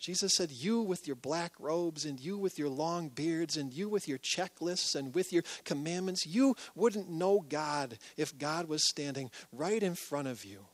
Jesus 0.00 0.32
said, 0.34 0.50
You 0.50 0.80
with 0.80 1.06
your 1.06 1.14
black 1.14 1.52
robes, 1.60 2.06
and 2.06 2.18
you 2.18 2.38
with 2.38 2.58
your 2.58 2.70
long 2.70 3.10
beards, 3.10 3.58
and 3.58 3.72
you 3.72 3.88
with 3.88 4.08
your 4.08 4.18
checklists, 4.18 4.94
and 4.94 5.14
with 5.14 5.30
your 5.30 5.42
commandments, 5.64 6.24
you 6.26 6.56
wouldn't 6.74 7.10
know 7.10 7.44
God 7.46 7.98
if 8.16 8.36
God 8.36 8.66
was 8.66 8.88
standing 8.88 9.30
right 9.52 9.82
in 9.82 9.94
front 9.94 10.26
of 10.26 10.44
you. 10.44 10.64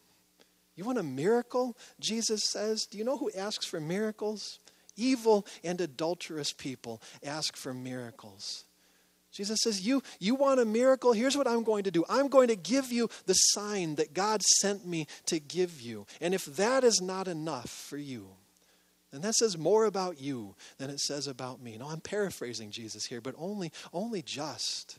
You 0.76 0.84
want 0.84 0.98
a 0.98 1.02
miracle? 1.02 1.76
Jesus 1.98 2.44
says. 2.44 2.86
Do 2.86 2.98
you 2.98 3.04
know 3.04 3.16
who 3.16 3.30
asks 3.36 3.66
for 3.66 3.80
miracles? 3.80 4.60
Evil 4.96 5.44
and 5.64 5.80
adulterous 5.80 6.52
people 6.52 7.02
ask 7.24 7.56
for 7.56 7.74
miracles. 7.74 8.64
Jesus 9.32 9.58
says, 9.62 9.86
you, 9.86 10.02
you 10.18 10.34
want 10.34 10.60
a 10.60 10.64
miracle? 10.64 11.12
Here's 11.12 11.36
what 11.36 11.46
I'm 11.46 11.64
going 11.64 11.84
to 11.84 11.90
do 11.90 12.04
I'm 12.08 12.28
going 12.28 12.48
to 12.48 12.56
give 12.56 12.92
you 12.92 13.10
the 13.26 13.34
sign 13.34 13.96
that 13.96 14.14
God 14.14 14.40
sent 14.60 14.86
me 14.86 15.08
to 15.26 15.38
give 15.40 15.80
you. 15.80 16.06
And 16.20 16.32
if 16.32 16.44
that 16.46 16.84
is 16.84 17.02
not 17.02 17.28
enough 17.28 17.68
for 17.68 17.98
you, 17.98 18.28
and 19.16 19.24
that 19.24 19.34
says 19.34 19.58
more 19.58 19.86
about 19.86 20.20
you 20.20 20.54
than 20.78 20.90
it 20.90 21.00
says 21.00 21.26
about 21.26 21.60
me. 21.60 21.76
Now, 21.78 21.88
I'm 21.88 22.00
paraphrasing 22.00 22.70
Jesus 22.70 23.06
here, 23.06 23.20
but 23.20 23.34
only, 23.38 23.72
only 23.92 24.22
just. 24.22 24.98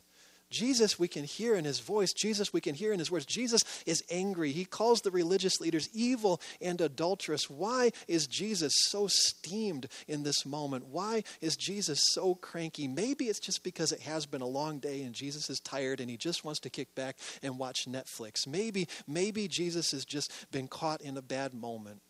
Jesus, 0.49 0.97
we 0.97 1.07
can 1.07 1.25
hear 1.25 1.55
in 1.55 1.65
his 1.65 1.79
voice. 1.79 2.13
Jesus, 2.13 2.53
we 2.53 2.61
can 2.61 2.73
hear 2.73 2.93
in 2.93 2.99
his 2.99 3.11
words. 3.11 3.25
Jesus 3.25 3.61
is 3.85 4.03
angry. 4.09 4.51
He 4.51 4.63
calls 4.65 5.01
the 5.01 5.11
religious 5.11 5.59
leaders 5.59 5.89
evil 5.93 6.41
and 6.61 6.79
adulterous. 6.79 7.49
Why 7.49 7.91
is 8.07 8.27
Jesus 8.27 8.73
so 8.87 9.07
steamed 9.07 9.87
in 10.07 10.23
this 10.23 10.45
moment? 10.45 10.87
Why 10.87 11.23
is 11.41 11.57
Jesus 11.57 11.99
so 12.13 12.35
cranky? 12.35 12.87
Maybe 12.87 13.25
it's 13.25 13.41
just 13.41 13.61
because 13.61 13.91
it 13.91 14.01
has 14.01 14.25
been 14.25 14.41
a 14.41 14.47
long 14.47 14.79
day 14.79 15.03
and 15.03 15.13
Jesus 15.13 15.49
is 15.49 15.59
tired 15.59 15.99
and 15.99 16.09
he 16.09 16.17
just 16.17 16.45
wants 16.45 16.61
to 16.61 16.69
kick 16.69 16.95
back 16.95 17.17
and 17.43 17.59
watch 17.59 17.85
Netflix. 17.87 18.47
Maybe, 18.47 18.87
maybe 19.05 19.47
Jesus 19.49 19.91
has 19.91 20.05
just 20.05 20.31
been 20.51 20.69
caught 20.69 21.01
in 21.01 21.17
a 21.17 21.21
bad 21.21 21.53
moment. 21.53 22.01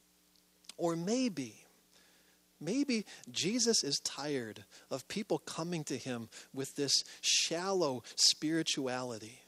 Or 0.78 0.96
maybe, 0.96 1.66
Maybe 2.60 3.06
Jesus 3.30 3.84
is 3.84 4.00
tired 4.00 4.64
of 4.90 5.08
people 5.08 5.38
coming 5.40 5.84
to 5.86 5.98
him 5.98 6.30
with 6.54 6.76
this 6.76 7.04
shallow 7.22 8.04
spirituality. 8.16 9.42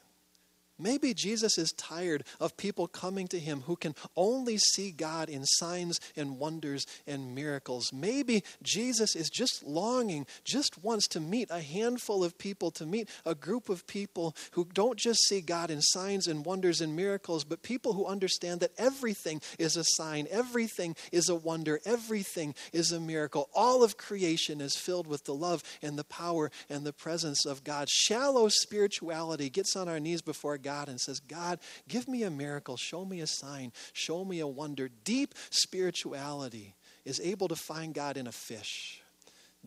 Maybe 0.80 1.14
Jesus 1.14 1.58
is 1.58 1.72
tired 1.72 2.24
of 2.40 2.56
people 2.56 2.86
coming 2.86 3.28
to 3.28 3.38
him 3.38 3.62
who 3.62 3.76
can 3.76 3.94
only 4.16 4.56
see 4.56 4.90
God 4.90 5.28
in 5.28 5.44
signs 5.44 6.00
and 6.16 6.38
wonders 6.38 6.86
and 7.06 7.34
miracles. 7.34 7.92
Maybe 7.92 8.42
Jesus 8.62 9.14
is 9.14 9.28
just 9.28 9.62
longing, 9.64 10.26
just 10.44 10.82
wants 10.82 11.06
to 11.08 11.20
meet 11.20 11.50
a 11.50 11.60
handful 11.60 12.24
of 12.24 12.38
people, 12.38 12.70
to 12.72 12.86
meet 12.86 13.08
a 13.26 13.34
group 13.34 13.68
of 13.68 13.86
people 13.86 14.34
who 14.52 14.66
don't 14.72 14.98
just 14.98 15.26
see 15.28 15.40
God 15.40 15.70
in 15.70 15.82
signs 15.82 16.26
and 16.26 16.44
wonders 16.44 16.80
and 16.80 16.96
miracles, 16.96 17.44
but 17.44 17.62
people 17.62 17.92
who 17.92 18.06
understand 18.06 18.60
that 18.60 18.72
everything 18.78 19.42
is 19.58 19.76
a 19.76 19.84
sign, 19.84 20.26
everything 20.30 20.96
is 21.12 21.28
a 21.28 21.34
wonder, 21.34 21.80
everything 21.84 22.54
is 22.72 22.92
a 22.92 23.00
miracle. 23.00 23.50
All 23.54 23.82
of 23.82 23.96
creation 23.98 24.60
is 24.60 24.76
filled 24.76 25.06
with 25.06 25.24
the 25.24 25.34
love 25.34 25.62
and 25.82 25.98
the 25.98 26.04
power 26.04 26.50
and 26.70 26.86
the 26.86 26.92
presence 26.92 27.44
of 27.44 27.64
God. 27.64 27.88
Shallow 27.90 28.48
spirituality 28.48 29.50
gets 29.50 29.76
on 29.76 29.88
our 29.88 30.00
knees 30.00 30.22
before 30.22 30.56
God 30.56 30.69
God 30.70 30.88
and 30.88 31.00
says, 31.00 31.18
God, 31.18 31.58
give 31.88 32.06
me 32.06 32.22
a 32.22 32.30
miracle, 32.30 32.76
show 32.76 33.04
me 33.04 33.20
a 33.20 33.26
sign, 33.26 33.72
show 33.92 34.24
me 34.24 34.38
a 34.38 34.46
wonder. 34.46 34.88
Deep 35.02 35.34
spirituality 35.50 36.76
is 37.04 37.20
able 37.20 37.48
to 37.48 37.56
find 37.56 37.92
God 37.92 38.16
in 38.16 38.28
a 38.28 38.32
fish. 38.32 39.02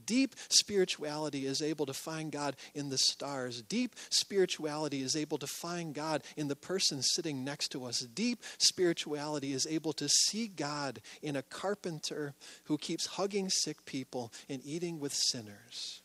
Deep 0.06 0.34
spirituality 0.48 1.46
is 1.46 1.62
able 1.62 1.86
to 1.86 1.94
find 1.94 2.32
God 2.32 2.56
in 2.74 2.88
the 2.90 2.98
stars. 2.98 3.62
Deep 3.64 3.96
spirituality 4.10 5.02
is 5.02 5.16
able 5.16 5.38
to 5.38 5.46
find 5.46 5.94
God 5.94 6.24
in 6.38 6.48
the 6.48 6.56
person 6.56 7.02
sitting 7.02 7.44
next 7.44 7.68
to 7.74 7.86
us. 7.86 8.00
Deep 8.00 8.42
spirituality 8.58 9.52
is 9.52 9.68
able 9.70 9.94
to 9.94 10.08
see 10.08 10.48
God 10.48 11.02
in 11.22 11.36
a 11.36 11.44
carpenter 11.44 12.34
who 12.64 12.78
keeps 12.78 13.06
hugging 13.06 13.50
sick 13.50 13.84
people 13.86 14.32
and 14.50 14.62
eating 14.64 15.02
with 15.02 15.14
sinners. 15.14 16.03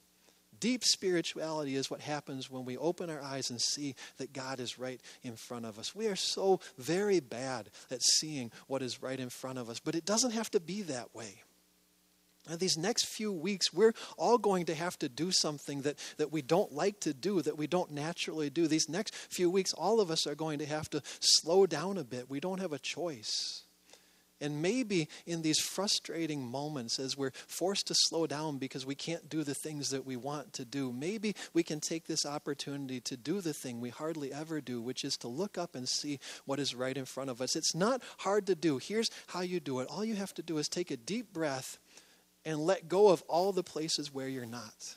Deep 0.60 0.84
spirituality 0.84 1.76
is 1.76 1.90
what 1.90 2.00
happens 2.00 2.50
when 2.50 2.64
we 2.64 2.76
open 2.76 3.10
our 3.10 3.22
eyes 3.22 3.50
and 3.50 3.60
see 3.60 3.94
that 4.16 4.32
God 4.32 4.60
is 4.60 4.78
right 4.78 5.00
in 5.22 5.36
front 5.36 5.66
of 5.66 5.78
us. 5.78 5.94
We 5.94 6.06
are 6.08 6.16
so 6.16 6.60
very 6.76 7.20
bad 7.20 7.70
at 7.90 8.02
seeing 8.02 8.50
what 8.66 8.82
is 8.82 9.02
right 9.02 9.18
in 9.18 9.30
front 9.30 9.58
of 9.58 9.68
us, 9.68 9.80
but 9.80 9.94
it 9.94 10.04
doesn't 10.04 10.32
have 10.32 10.50
to 10.52 10.60
be 10.60 10.82
that 10.82 11.14
way. 11.14 11.42
Now, 12.48 12.56
these 12.56 12.78
next 12.78 13.06
few 13.06 13.32
weeks, 13.32 13.74
we're 13.74 13.92
all 14.16 14.38
going 14.38 14.66
to 14.66 14.74
have 14.74 14.98
to 15.00 15.08
do 15.08 15.30
something 15.30 15.82
that, 15.82 15.98
that 16.16 16.32
we 16.32 16.40
don't 16.40 16.72
like 16.72 17.00
to 17.00 17.12
do, 17.12 17.42
that 17.42 17.58
we 17.58 17.66
don't 17.66 17.90
naturally 17.90 18.48
do. 18.48 18.66
These 18.66 18.88
next 18.88 19.14
few 19.14 19.50
weeks, 19.50 19.74
all 19.74 20.00
of 20.00 20.10
us 20.10 20.26
are 20.26 20.34
going 20.34 20.58
to 20.60 20.66
have 20.66 20.88
to 20.90 21.02
slow 21.20 21.66
down 21.66 21.98
a 21.98 22.04
bit. 22.04 22.30
We 22.30 22.40
don't 22.40 22.60
have 22.60 22.72
a 22.72 22.78
choice. 22.78 23.64
And 24.40 24.62
maybe 24.62 25.09
in 25.26 25.42
these 25.42 25.59
frustrating 25.59 26.47
moments, 26.47 26.99
as 26.99 27.16
we're 27.16 27.33
forced 27.47 27.88
to 27.88 27.95
slow 27.97 28.26
down 28.26 28.59
because 28.59 28.87
we 28.87 28.95
can't 28.95 29.28
do 29.28 29.42
the 29.42 29.54
things 29.54 29.90
that 29.90 30.07
we 30.07 30.16
want 30.16 30.52
to 30.54 30.64
do, 30.64 30.92
maybe 30.92 31.35
we 31.52 31.62
can 31.62 31.80
take 31.80 32.07
this 32.07 32.25
opportunity 32.25 33.00
to 33.00 33.16
do 33.16 33.40
the 33.40 33.52
thing 33.52 33.80
we 33.80 33.90
hardly 33.90 34.33
ever 34.33 34.61
do, 34.61 34.80
which 34.80 35.04
is 35.04 35.16
to 35.18 35.28
look 35.28 35.59
up 35.59 35.75
and 35.75 35.88
see 35.88 36.18
what 36.45 36.61
is 36.61 36.75
right 36.75 36.97
in 36.97 37.04
front 37.04 37.30
of 37.30 37.40
us. 37.40 37.57
It's 37.57 37.75
not 37.75 38.02
hard 38.18 38.47
to 38.47 38.54
do. 38.54 38.78
Here's 38.78 39.11
how 39.28 39.40
you 39.40 39.61
do 39.61 39.80
it 39.80 39.88
all 39.88 40.04
you 40.04 40.14
have 40.16 40.35
to 40.35 40.42
do 40.42 40.59
is 40.59 40.68
take 40.68 40.90
a 40.90 40.97
deep 40.97 41.33
breath 41.33 41.78
and 42.45 42.61
let 42.61 42.88
go 42.88 43.09
of 43.09 43.23
all 43.23 43.52
the 43.52 43.62
places 43.62 44.12
where 44.12 44.28
you're 44.28 44.47
not. 44.47 44.97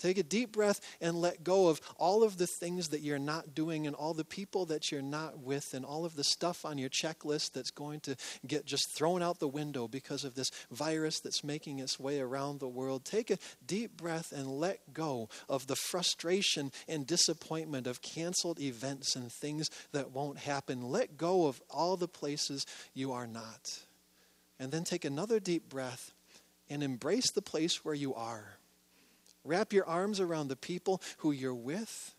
Take 0.00 0.16
a 0.16 0.22
deep 0.22 0.52
breath 0.52 0.80
and 1.00 1.20
let 1.20 1.44
go 1.44 1.68
of 1.68 1.80
all 1.98 2.24
of 2.24 2.38
the 2.38 2.46
things 2.46 2.88
that 2.88 3.02
you're 3.02 3.18
not 3.18 3.54
doing 3.54 3.86
and 3.86 3.94
all 3.94 4.14
the 4.14 4.24
people 4.24 4.64
that 4.66 4.90
you're 4.90 5.02
not 5.02 5.38
with 5.38 5.74
and 5.74 5.84
all 5.84 6.06
of 6.06 6.16
the 6.16 6.24
stuff 6.24 6.64
on 6.64 6.78
your 6.78 6.88
checklist 6.88 7.52
that's 7.52 7.70
going 7.70 8.00
to 8.00 8.16
get 8.46 8.64
just 8.64 8.96
thrown 8.96 9.22
out 9.22 9.38
the 9.38 9.46
window 9.46 9.86
because 9.86 10.24
of 10.24 10.34
this 10.34 10.50
virus 10.70 11.20
that's 11.20 11.44
making 11.44 11.80
its 11.80 12.00
way 12.00 12.18
around 12.18 12.60
the 12.60 12.68
world. 12.68 13.04
Take 13.04 13.30
a 13.30 13.38
deep 13.64 13.98
breath 13.98 14.32
and 14.32 14.48
let 14.48 14.94
go 14.94 15.28
of 15.50 15.66
the 15.66 15.76
frustration 15.76 16.72
and 16.88 17.06
disappointment 17.06 17.86
of 17.86 18.00
canceled 18.00 18.58
events 18.58 19.14
and 19.14 19.30
things 19.30 19.68
that 19.92 20.12
won't 20.12 20.38
happen. 20.38 20.80
Let 20.80 21.18
go 21.18 21.46
of 21.46 21.60
all 21.68 21.98
the 21.98 22.08
places 22.08 22.64
you 22.94 23.12
are 23.12 23.26
not. 23.26 23.80
And 24.58 24.72
then 24.72 24.84
take 24.84 25.04
another 25.04 25.40
deep 25.40 25.68
breath 25.68 26.12
and 26.70 26.82
embrace 26.82 27.30
the 27.32 27.42
place 27.42 27.84
where 27.84 27.94
you 27.94 28.14
are 28.14 28.59
Wrap 29.44 29.72
your 29.72 29.86
arms 29.86 30.20
around 30.20 30.48
the 30.48 30.56
people 30.56 31.02
who 31.18 31.32
you're 31.32 31.54
with. 31.54 32.14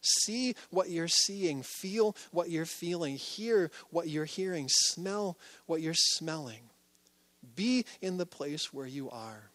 See 0.00 0.54
what 0.70 0.90
you're 0.90 1.08
seeing, 1.08 1.62
feel 1.62 2.14
what 2.30 2.50
you're 2.50 2.66
feeling, 2.66 3.16
hear 3.16 3.70
what 3.90 4.08
you're 4.08 4.24
hearing, 4.24 4.68
smell 4.68 5.36
what 5.66 5.80
you're 5.80 5.94
smelling. 5.94 6.70
Be 7.54 7.84
in 8.00 8.16
the 8.16 8.26
place 8.26 8.72
where 8.72 8.86
you 8.86 9.10
are. 9.10 9.50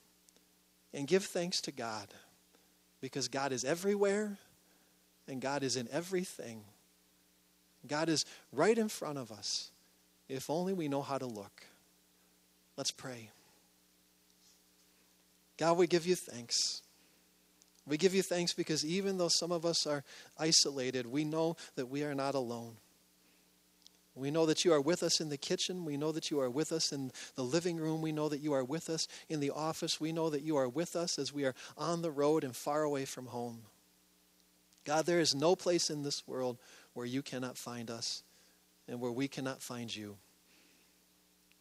And 0.93 1.07
give 1.07 1.23
thanks 1.23 1.61
to 1.61 1.71
God 1.71 2.07
because 2.99 3.29
God 3.29 3.53
is 3.53 3.63
everywhere 3.63 4.37
and 5.27 5.39
God 5.39 5.63
is 5.63 5.77
in 5.77 5.87
everything. 5.91 6.63
God 7.87 8.09
is 8.09 8.25
right 8.51 8.77
in 8.77 8.89
front 8.89 9.17
of 9.17 9.31
us 9.31 9.71
if 10.27 10.49
only 10.49 10.73
we 10.73 10.87
know 10.87 11.01
how 11.01 11.17
to 11.17 11.25
look. 11.25 11.63
Let's 12.77 12.91
pray. 12.91 13.29
God, 15.57 15.77
we 15.77 15.87
give 15.87 16.05
you 16.05 16.15
thanks. 16.15 16.81
We 17.91 17.97
give 17.97 18.15
you 18.15 18.23
thanks 18.23 18.53
because 18.53 18.85
even 18.85 19.17
though 19.17 19.27
some 19.27 19.51
of 19.51 19.65
us 19.65 19.85
are 19.85 20.05
isolated, 20.39 21.05
we 21.05 21.25
know 21.25 21.57
that 21.75 21.87
we 21.87 22.03
are 22.03 22.15
not 22.15 22.35
alone. 22.35 22.77
We 24.15 24.31
know 24.31 24.45
that 24.45 24.63
you 24.63 24.71
are 24.71 24.79
with 24.79 25.03
us 25.03 25.19
in 25.19 25.27
the 25.27 25.35
kitchen. 25.35 25.83
We 25.83 25.97
know 25.97 26.13
that 26.13 26.31
you 26.31 26.39
are 26.39 26.49
with 26.49 26.71
us 26.71 26.93
in 26.93 27.11
the 27.35 27.43
living 27.43 27.75
room. 27.75 28.01
We 28.01 28.13
know 28.13 28.29
that 28.29 28.39
you 28.39 28.53
are 28.53 28.63
with 28.63 28.89
us 28.89 29.09
in 29.27 29.41
the 29.41 29.49
office. 29.49 29.99
We 29.99 30.13
know 30.13 30.29
that 30.29 30.41
you 30.41 30.55
are 30.55 30.69
with 30.69 30.95
us 30.95 31.19
as 31.19 31.33
we 31.33 31.43
are 31.43 31.53
on 31.77 32.01
the 32.01 32.11
road 32.11 32.45
and 32.45 32.55
far 32.55 32.83
away 32.83 33.03
from 33.03 33.25
home. 33.25 33.63
God, 34.85 35.05
there 35.05 35.19
is 35.19 35.35
no 35.35 35.57
place 35.57 35.89
in 35.89 36.03
this 36.03 36.25
world 36.25 36.59
where 36.93 37.05
you 37.05 37.21
cannot 37.21 37.57
find 37.57 37.91
us 37.91 38.23
and 38.87 39.01
where 39.01 39.11
we 39.11 39.27
cannot 39.27 39.61
find 39.61 39.93
you. 39.93 40.15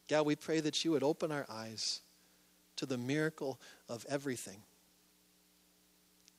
God, 0.09 0.27
we 0.27 0.37
pray 0.37 0.61
that 0.61 0.85
you 0.85 0.93
would 0.93 1.03
open 1.03 1.33
our 1.33 1.47
eyes 1.51 2.03
to 2.77 2.87
the 2.87 2.99
miracle 2.99 3.59
of 3.89 4.07
everything 4.09 4.63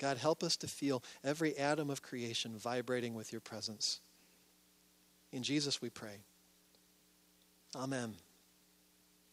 God, 0.02 0.18
help 0.18 0.42
us 0.42 0.58
to 0.58 0.68
feel 0.68 1.04
every 1.24 1.56
atom 1.56 1.92
of 1.92 2.02
creation 2.02 2.58
vibrating 2.58 3.14
with 3.14 3.32
your 3.32 3.40
presence. 3.40 4.00
In 5.32 5.44
Jesus 5.44 5.80
we 5.80 5.92
pray. 5.92 6.18
Amen. 7.76 8.16